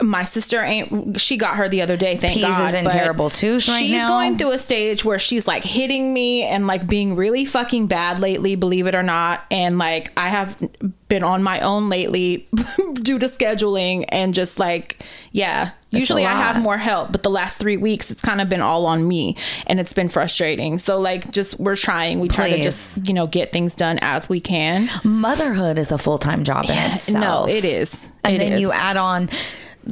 [0.02, 3.28] my sister ain't she got her the other day thank Peas God, is in terrible
[3.30, 4.08] twos right she's now.
[4.08, 8.18] going through a stage where she's like hitting me and like being really fucking bad
[8.20, 10.56] lately believe it or not and like I have
[11.08, 12.46] been on my own lately
[12.94, 17.58] due to scheduling and just like yeah usually i have more help but the last
[17.58, 19.36] 3 weeks it's kind of been all on me
[19.66, 23.26] and it's been frustrating so like just we're trying we try to just you know
[23.26, 27.18] get things done as we can Motherhood is a full time job in itself.
[27.48, 28.06] no, it is.
[28.22, 28.60] And It then is.
[28.60, 29.28] you add on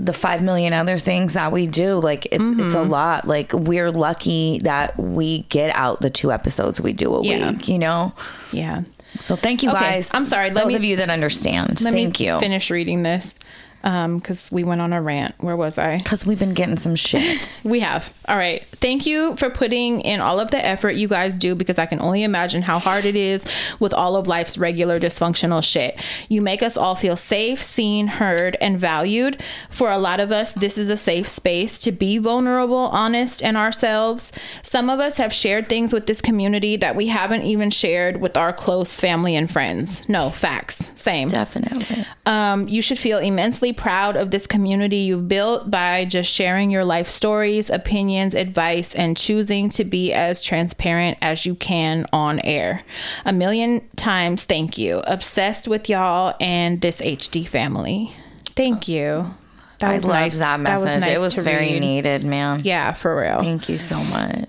[0.05, 1.95] the five million other things that we do.
[1.95, 2.77] Like it's it's Mm-hmm.
[2.77, 3.27] a lot.
[3.29, 7.51] Like we're lucky that we get out the two episodes we do a Yeah.
[7.53, 7.69] week.
[7.69, 8.13] You know.
[8.53, 8.83] yeah.
[9.21, 10.11] So thank you Okay, guys.
[10.13, 11.81] I'm sorry, let Those me- of you that understand.
[11.81, 12.39] Let thank me you.
[12.39, 13.37] finish reading this
[13.83, 15.35] because we went on a rant.
[15.39, 15.99] Where was I?
[15.99, 17.63] Because we've been getting some shit.
[17.69, 18.13] We have.
[18.27, 18.65] All right.
[18.77, 22.01] Thank you for putting in all of the effort you guys do because I can
[22.01, 23.45] only imagine how hard it is
[23.79, 26.01] with all of life's regular dysfunctional shit.
[26.29, 29.43] You make us all feel safe, seen, heard, and valued.
[29.71, 33.57] For a lot of us, this is a safe space to be vulnerable, honest, and
[33.57, 34.33] ourselves.
[34.63, 38.37] Some of us have shared things with this community that we haven't even shared with
[38.37, 40.09] our close family and friends.
[40.09, 40.91] No, facts.
[40.95, 41.29] Same.
[41.29, 42.05] Definitely.
[42.25, 46.71] Um, you should feel immensely immensely proud of this community you've built by just sharing
[46.71, 52.41] your life stories, opinions, advice, and choosing to be as transparent as you can on
[52.41, 52.83] air.
[53.25, 55.03] A million times thank you.
[55.07, 58.11] Obsessed with y'all and this HD family.
[58.57, 59.35] Thank you.
[59.81, 60.39] That I was nice.
[60.39, 61.01] that message.
[61.01, 61.81] nice it was very read.
[61.81, 62.63] needed, man.
[62.65, 63.41] Yeah, for real.
[63.41, 64.49] Thank you so much.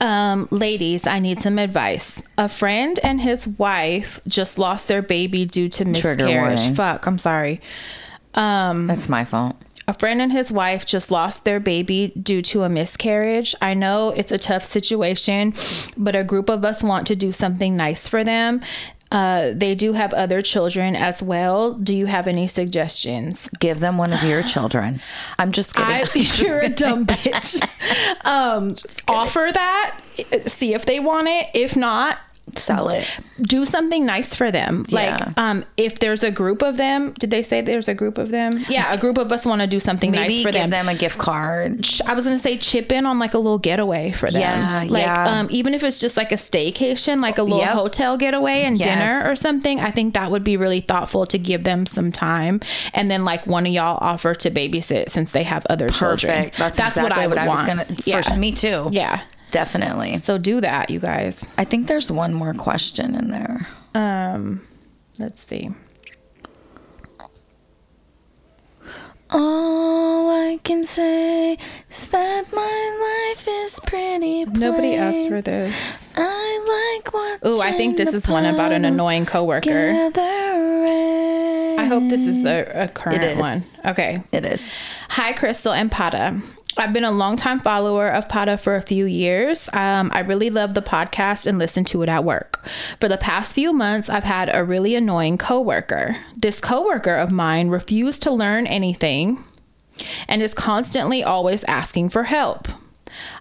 [0.00, 2.22] Um, ladies, I need some advice.
[2.38, 6.74] A friend and his wife just lost their baby due to miscarriage.
[6.74, 7.60] Fuck, I'm sorry.
[8.34, 9.56] Um, That's my fault.
[9.88, 13.54] a friend and his wife just lost their baby due to a miscarriage.
[13.60, 15.54] I know it's a tough situation,
[15.96, 18.60] but a group of us want to do something nice for them.
[19.10, 21.74] Uh, they do have other children as well.
[21.74, 23.46] Do you have any suggestions?
[23.60, 25.02] Give them one of your children.
[25.38, 25.92] I'm just kidding.
[25.94, 27.60] I, you're a dumb bitch.
[28.24, 28.74] um,
[29.06, 30.00] offer that.
[30.46, 31.48] See if they want it.
[31.52, 32.16] If not,
[32.58, 33.06] Sell it.
[33.40, 34.84] do something nice for them.
[34.88, 35.16] Yeah.
[35.26, 38.30] Like, um, if there's a group of them, did they say there's a group of
[38.30, 38.52] them?
[38.68, 40.70] Yeah, a group of us want to do something Maybe nice for give them.
[40.70, 40.88] them.
[40.88, 41.86] a gift card.
[42.06, 44.40] I was gonna say chip in on like a little getaway for them.
[44.40, 45.24] Yeah, like yeah.
[45.40, 47.68] um, even if it's just like a staycation, like a little Yep.
[47.74, 48.86] hotel getaway and Yes.
[48.88, 49.80] dinner or something.
[49.80, 52.60] I think that would be really thoughtful to give them some time,
[52.94, 56.32] and then like one of y'all offer to babysit since they have other children.
[56.34, 56.58] Perfect.
[56.58, 57.66] That's, exactly what I would was want.
[57.66, 57.86] gonna.
[58.04, 58.20] yeah.
[58.22, 58.88] For me too.
[58.92, 59.22] yeah.
[59.52, 60.16] Definitely.
[60.16, 61.46] So do that, you guys.
[61.56, 63.68] I think there's one more question in there.
[63.94, 64.66] Um,
[65.18, 65.70] let's see.
[69.30, 71.56] All I can say
[71.88, 74.44] is that my life is pretty.
[74.44, 76.12] Nobody asked for this.
[76.16, 77.46] I like what.
[77.46, 80.10] Ooh, I think this is one about an annoying coworker.
[81.78, 83.58] I hope this is a, a current one.
[83.86, 84.22] Okay.
[84.32, 84.74] It is.
[85.10, 86.40] Hi, Crystal and Pata.
[86.76, 89.68] I've been a longtime follower of Pata for a few years.
[89.72, 92.66] Um, I really love the podcast and listen to it at work.
[93.00, 96.16] For the past few months, I've had a really annoying coworker.
[96.36, 99.44] This coworker of mine refused to learn anything
[100.28, 102.68] and is constantly always asking for help.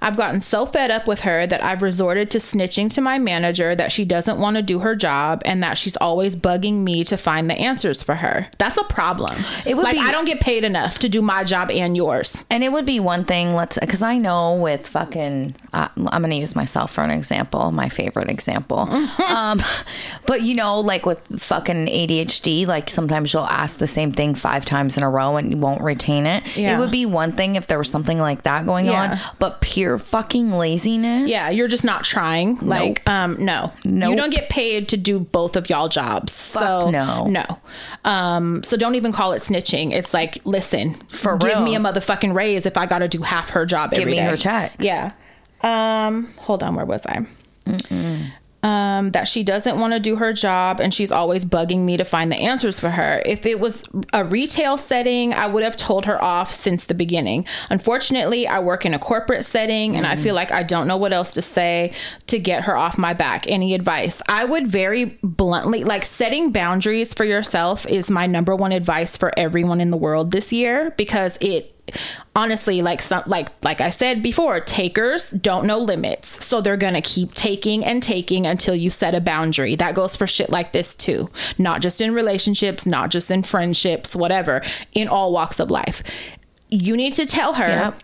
[0.01, 3.75] I've gotten so fed up with her that I've resorted to snitching to my manager
[3.75, 7.17] that she doesn't want to do her job and that she's always bugging me to
[7.17, 8.47] find the answers for her.
[8.57, 9.35] That's a problem.
[9.65, 12.45] It would like be- I don't get paid enough to do my job and yours.
[12.49, 16.31] And it would be one thing, let's, because I know with fucking, uh, I'm going
[16.31, 18.79] to use myself for an example, my favorite example.
[19.27, 19.59] um,
[20.25, 24.65] but you know, like with fucking ADHD, like sometimes you'll ask the same thing five
[24.65, 26.57] times in a row and you won't retain it.
[26.57, 26.75] Yeah.
[26.75, 29.11] It would be one thing if there was something like that going Yeah.
[29.13, 31.31] on, but pure fucking laziness.
[31.31, 32.57] Yeah, you're just not trying.
[32.57, 34.09] Like, um, no, Nope.
[34.11, 36.33] you don't get paid to do both of y'all jobs.
[36.33, 37.25] so no.
[37.27, 37.45] no.
[38.03, 39.91] Um, so don't even call it snitching.
[39.93, 41.61] It's like, listen, For give real.
[41.63, 43.91] me a motherfucking raise if I got to do half her job.
[43.91, 44.25] Give every me day.
[44.25, 44.73] her check.
[44.79, 45.11] Yeah.
[45.61, 47.25] Um, hold on, where was I?
[48.63, 52.05] Um, that she doesn't want to do her job and she's always bugging me to
[52.05, 53.23] find the answers for her.
[53.25, 53.83] If it was
[54.13, 57.47] a retail setting, I would have told her off since the beginning.
[57.71, 61.11] Unfortunately, I work in a corporate setting and I feel like I don't know what
[61.11, 61.93] else to say
[62.27, 63.49] to get her off my back.
[63.49, 64.21] Any advice?
[64.29, 69.31] I would very bluntly like setting boundaries for yourself is my number one advice for
[69.37, 71.80] everyone in the world this year because it
[72.35, 76.45] honestly like some like like i said before takers don't know limits.
[76.45, 79.75] So they're gonna keep taking and taking until you set a boundary.
[79.75, 81.29] That goes for shit like this too.
[81.57, 84.61] Not just in relationships not just in friendships whatever.
[84.93, 86.03] In all walks of life.
[86.69, 87.99] You need to tell her Yep.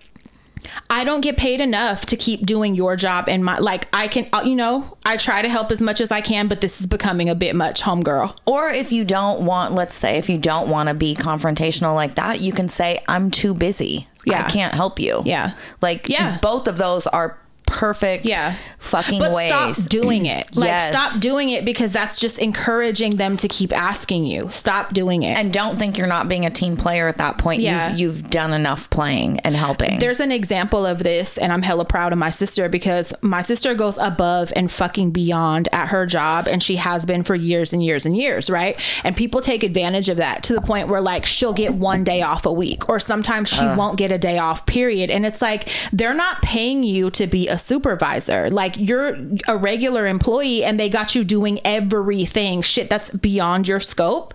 [0.89, 4.27] I don't get paid enough to keep doing your job and my like I can
[4.33, 6.87] uh, you know I try to help as much as I can but this is
[6.87, 10.69] becoming a bit much homegirl Or if you don't want, let's say, if you don't
[10.69, 14.07] want to be confrontational like that, you can say, I'm too busy.
[14.25, 14.43] Yeah.
[14.45, 15.21] I can't help you.
[15.25, 15.53] Yeah.
[15.81, 16.37] Like, Yeah.
[16.41, 17.37] both of those are
[17.67, 18.55] perfect Yeah.
[18.79, 19.49] fucking but ways.
[19.49, 20.95] stop doing it like Yes.
[20.97, 25.37] stop doing it because that's just encouraging them to keep asking you stop doing it
[25.37, 27.61] and don't think you're not being a team player at that point.
[27.61, 27.89] Yeah.
[27.91, 29.99] You've, you've done enough playing and helping.
[29.99, 33.75] there's an example of this and i'm hella proud of my sister because my sister
[33.75, 37.83] goes above and fucking beyond at her job and she has been for years and
[37.83, 41.25] years and years right and people take advantage of that to the point where like
[41.25, 43.75] she'll get one day off a week or sometimes she uh.
[43.77, 47.47] won't get a day off period and it's like they're not paying you to be
[47.47, 48.49] a supervisor.
[48.49, 52.61] Like you're a regular employee and they got you doing everything.
[52.61, 54.33] Shit that's beyond your scope.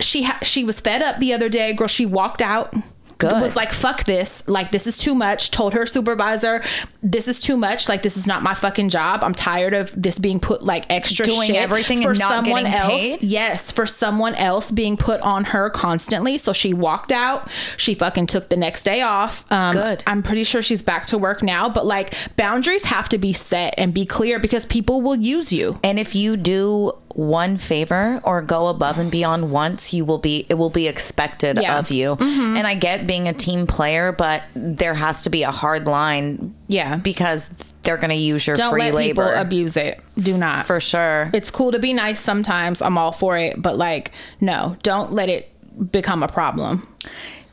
[0.00, 1.72] She ha- she was fed up the other day.
[1.72, 2.74] Girl she walked out
[3.18, 3.40] Good.
[3.40, 4.46] was like fuck this.
[4.48, 5.50] Like this is too much.
[5.50, 6.62] Told her supervisor
[7.02, 7.88] this is too much.
[7.88, 9.22] Like this is not my fucking job.
[9.22, 12.90] I'm tired of this being put like extra Doing shit everything and not getting else.
[12.90, 13.22] paid?
[13.22, 16.38] yes for someone else being put on her constantly.
[16.38, 17.48] So she walked out.
[17.76, 19.44] She fucking took the next day off.
[19.50, 20.02] Um, Good.
[20.06, 21.68] i'm pretty sure she's back to work now.
[21.68, 25.78] But like boundaries have to be set and be clear because people will use you.
[25.82, 30.44] And if you do one favor or go above and beyond once, you will be
[30.48, 31.78] it will be expected Yeah.
[31.78, 32.16] of you.
[32.16, 32.56] Mm-hmm.
[32.56, 36.54] And I get being a team player, but there has to be a hard line
[36.66, 36.96] Yeah.
[36.96, 37.48] because
[37.82, 40.00] they're going to use your Don't free let labor people abuse it.
[40.18, 40.66] Do not.
[40.66, 41.30] for sure.
[41.32, 42.82] it's cool to be nice sometimes.
[42.82, 44.10] I'm all for it, but like,
[44.40, 45.50] no, don't let it
[45.92, 46.88] become a problem.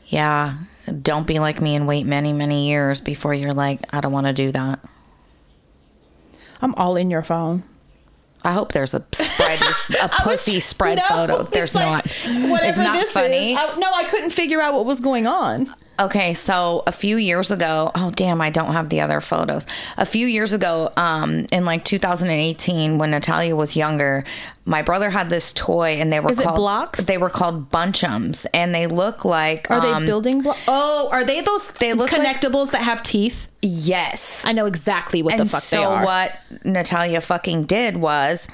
[0.08, 0.56] Yeah.
[1.04, 4.26] Don't be like me and wait many, many years before you're like, I don't want
[4.26, 4.80] to do that.
[6.62, 7.62] I'm all in your phone.
[8.44, 9.02] I hope there's a
[10.02, 11.44] a pussy spread No, photo.
[11.44, 12.08] There's like, not.
[12.50, 13.54] Whatever It's not this funny.
[13.54, 13.58] is.
[13.60, 15.68] I, no, I couldn't figure out what was going on.
[16.00, 19.68] Okay, so a few years ago, oh damn, I don't have the other photos.
[19.98, 24.24] A few years ago, um, in like 2018, when Natalia was younger,
[24.66, 27.06] my brother had this toy, and they were Is it called blocks?
[27.06, 30.62] They were called Bunchems, and they look like Are um, they building blocks?
[30.68, 33.48] Oh, are they those They look like- connectables that have teeth?
[33.62, 36.04] Yes, I know exactly what the fuck so they are.
[36.04, 36.32] what
[36.66, 38.48] Natalia fucking did was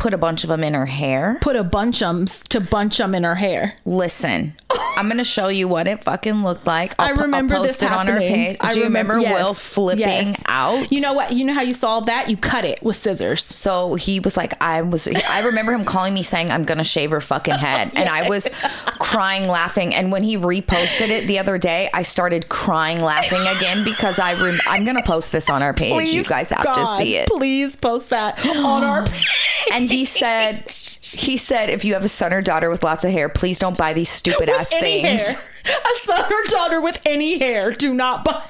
[0.00, 1.38] put a bunch of them in her hair.
[1.40, 3.74] Put a Bunchems to bunch them in her hair.
[3.84, 4.54] Listen,
[4.96, 6.94] I'm gonna show you what it fucking looked like.
[6.98, 8.34] I'll, I pu- I'll remember post this it on her happening.
[8.34, 8.56] page.
[8.60, 10.42] I Do you remember, yes, Will flipping yes.
[10.48, 10.90] out?
[10.90, 11.32] You know what?
[11.32, 12.28] You know how you solve that?
[12.30, 13.44] You cut it with scissors.
[13.44, 17.10] So he was like, I was, I remember him calling me saying, I'm to shave
[17.10, 17.92] her fucking head.
[17.94, 18.48] And I was
[18.98, 19.94] crying, laughing.
[19.94, 24.34] And when he reposted it the other day, I started crying, laughing again because I,
[24.34, 26.10] rem- I'm to post this on our page.
[26.12, 27.28] you guys have God, to see it.
[27.28, 29.26] Please post that on our page.
[29.72, 30.64] And he said,
[31.02, 33.76] he said, if you have a son or daughter with lots of hair, please don't
[33.76, 35.20] buy these stupid ass any things.
[35.22, 35.42] hair.
[35.66, 38.42] A son or daughter with any hair, do not buy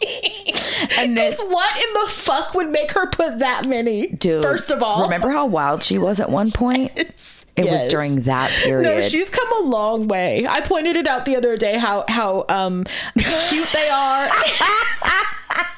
[0.00, 0.86] these.
[0.98, 4.06] And then- Because what in the fuck would make her put that many?
[4.08, 6.92] Dude, First of all, remember how wild she was at one point?
[7.56, 8.88] It was during that period.
[8.88, 10.46] No, she's come a long way.
[10.46, 12.84] I pointed it out the other day how how um
[13.16, 14.28] cute they are.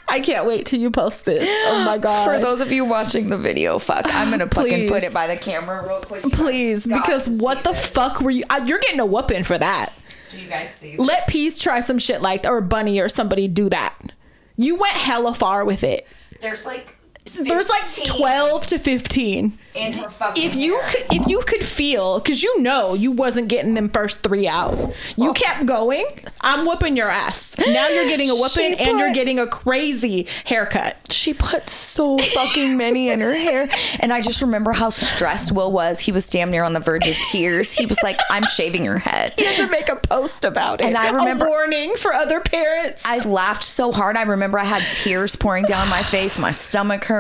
[0.08, 1.44] I can't wait till you post this.
[1.66, 2.24] Oh my god.
[2.24, 5.36] For those of you watching the video, fuck, I'm gonna fucking put it by the
[5.36, 6.24] camera real quick.
[6.24, 7.86] You Please, because what the this.
[7.86, 8.44] fuck were you?
[8.48, 9.92] Uh, you're getting a whooping for that.
[10.30, 10.96] Do you guys see?
[10.96, 14.12] Let Peace try some shit like or Bunny or somebody do that.
[14.56, 16.06] You went hella far with it.
[16.40, 16.95] There's like
[17.34, 17.84] There's like
[18.16, 19.58] 12 to 15.
[19.74, 20.90] in her fucking If you hair.
[20.90, 24.94] could, if you could feel, because you know you wasn't getting them first three out,
[25.16, 26.04] you kept going.
[26.40, 27.54] I'm whooping your ass.
[27.58, 30.96] Now you're getting a whooping, She and you're getting a crazy haircut.
[31.10, 33.68] she put so fucking many in her hair.
[34.00, 36.00] And I just remember how stressed Will was.
[36.00, 37.76] He was damn near on the verge of tears.
[37.76, 39.34] He was like, I'm shaving your head.
[39.36, 40.86] You had to make a post about it.
[40.86, 43.02] And I remember- a warning for other parents.
[43.04, 44.16] I laughed so hard.
[44.16, 46.38] I remember I had tears pouring down my face.
[46.38, 47.15] My stomach hurt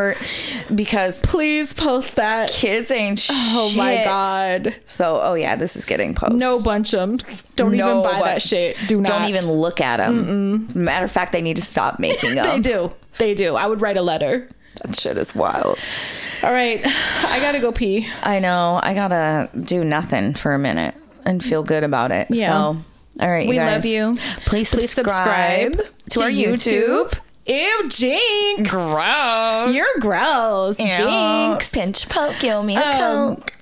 [0.74, 2.50] because Please post that.
[2.50, 3.34] kids ain't shit.
[3.38, 4.76] Oh my God.
[4.84, 6.38] So, oh yeah, this is getting posted.
[6.38, 7.44] No Bunchems.
[7.56, 8.76] Don't No, even buy but that shit.
[8.86, 9.08] Do not.
[9.08, 10.68] Don't even look at them.
[10.74, 12.44] Matter of fact, they need to stop making them.
[12.44, 12.92] They do.
[13.18, 13.54] They do.
[13.56, 14.48] I would write a letter.
[14.84, 15.78] That shit is wild.
[16.42, 16.80] All right.
[16.84, 18.06] I gotta go pee.
[18.22, 18.78] I know.
[18.82, 20.94] I gotta do nothing for a minute
[21.24, 22.26] and feel good about it.
[22.30, 22.48] Yeah.
[22.52, 22.76] So,
[23.20, 24.16] all right, you We love you.
[24.44, 25.80] Please subscribe,
[26.10, 27.18] to, our YouTube.
[27.46, 28.70] Ew, Jinx.
[28.70, 29.74] Gross.
[29.74, 30.76] You're gross.
[30.78, 31.70] Jinx.
[31.70, 33.52] Pinch poke, give me a Um, coke.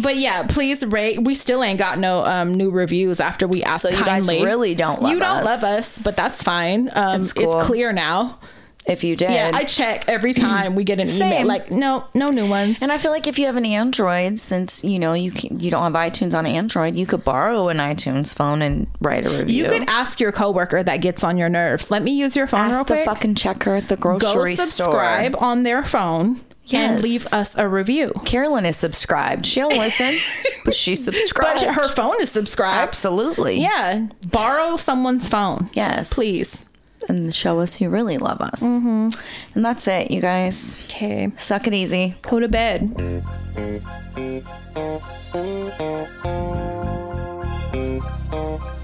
[0.00, 1.22] But yeah, please rate.
[1.22, 4.76] We still ain't got no um, new reviews after we asked So you guys really
[4.76, 5.14] don't love us.
[5.14, 6.88] You don't love us, but that's fine.
[6.94, 8.38] Um, It's it's, clear now.
[8.86, 9.30] If you did.
[9.32, 11.18] Yeah, I check every time we get an email.
[11.18, 11.46] Same.
[11.46, 12.82] Like, no, no new ones.
[12.82, 15.70] and I feel like if you have an Android, since you know you can, you
[15.70, 19.64] don't have iTunes on Android, you could borrow an iTunes phone and write a review.
[19.64, 21.90] You could ask your coworker that gets on your nerves.
[21.90, 24.64] Let me use your phone real ask the fucking checker at the grocery store.
[24.66, 25.44] Go subscribe store.
[25.44, 26.94] on their phone Yes.
[26.94, 28.12] and leave us a review.
[28.24, 29.46] Carolyn is subscribed.
[29.46, 30.18] She'll listen,
[30.64, 31.60] but she's subscribed.
[31.64, 32.88] But her phone is subscribed.
[32.88, 33.60] Absolutely.
[33.60, 35.70] Yeah, borrow someone's phone.
[35.74, 36.12] Yes.
[36.12, 36.65] please.
[37.08, 38.62] And show us you really love us.
[38.62, 39.10] Mm-hmm.
[39.54, 40.76] And that's it, you guys.
[40.86, 42.14] Okay, Suck it easy.
[42.22, 42.92] go to bed.
[47.76, 48.02] Thank
[48.32, 48.75] you.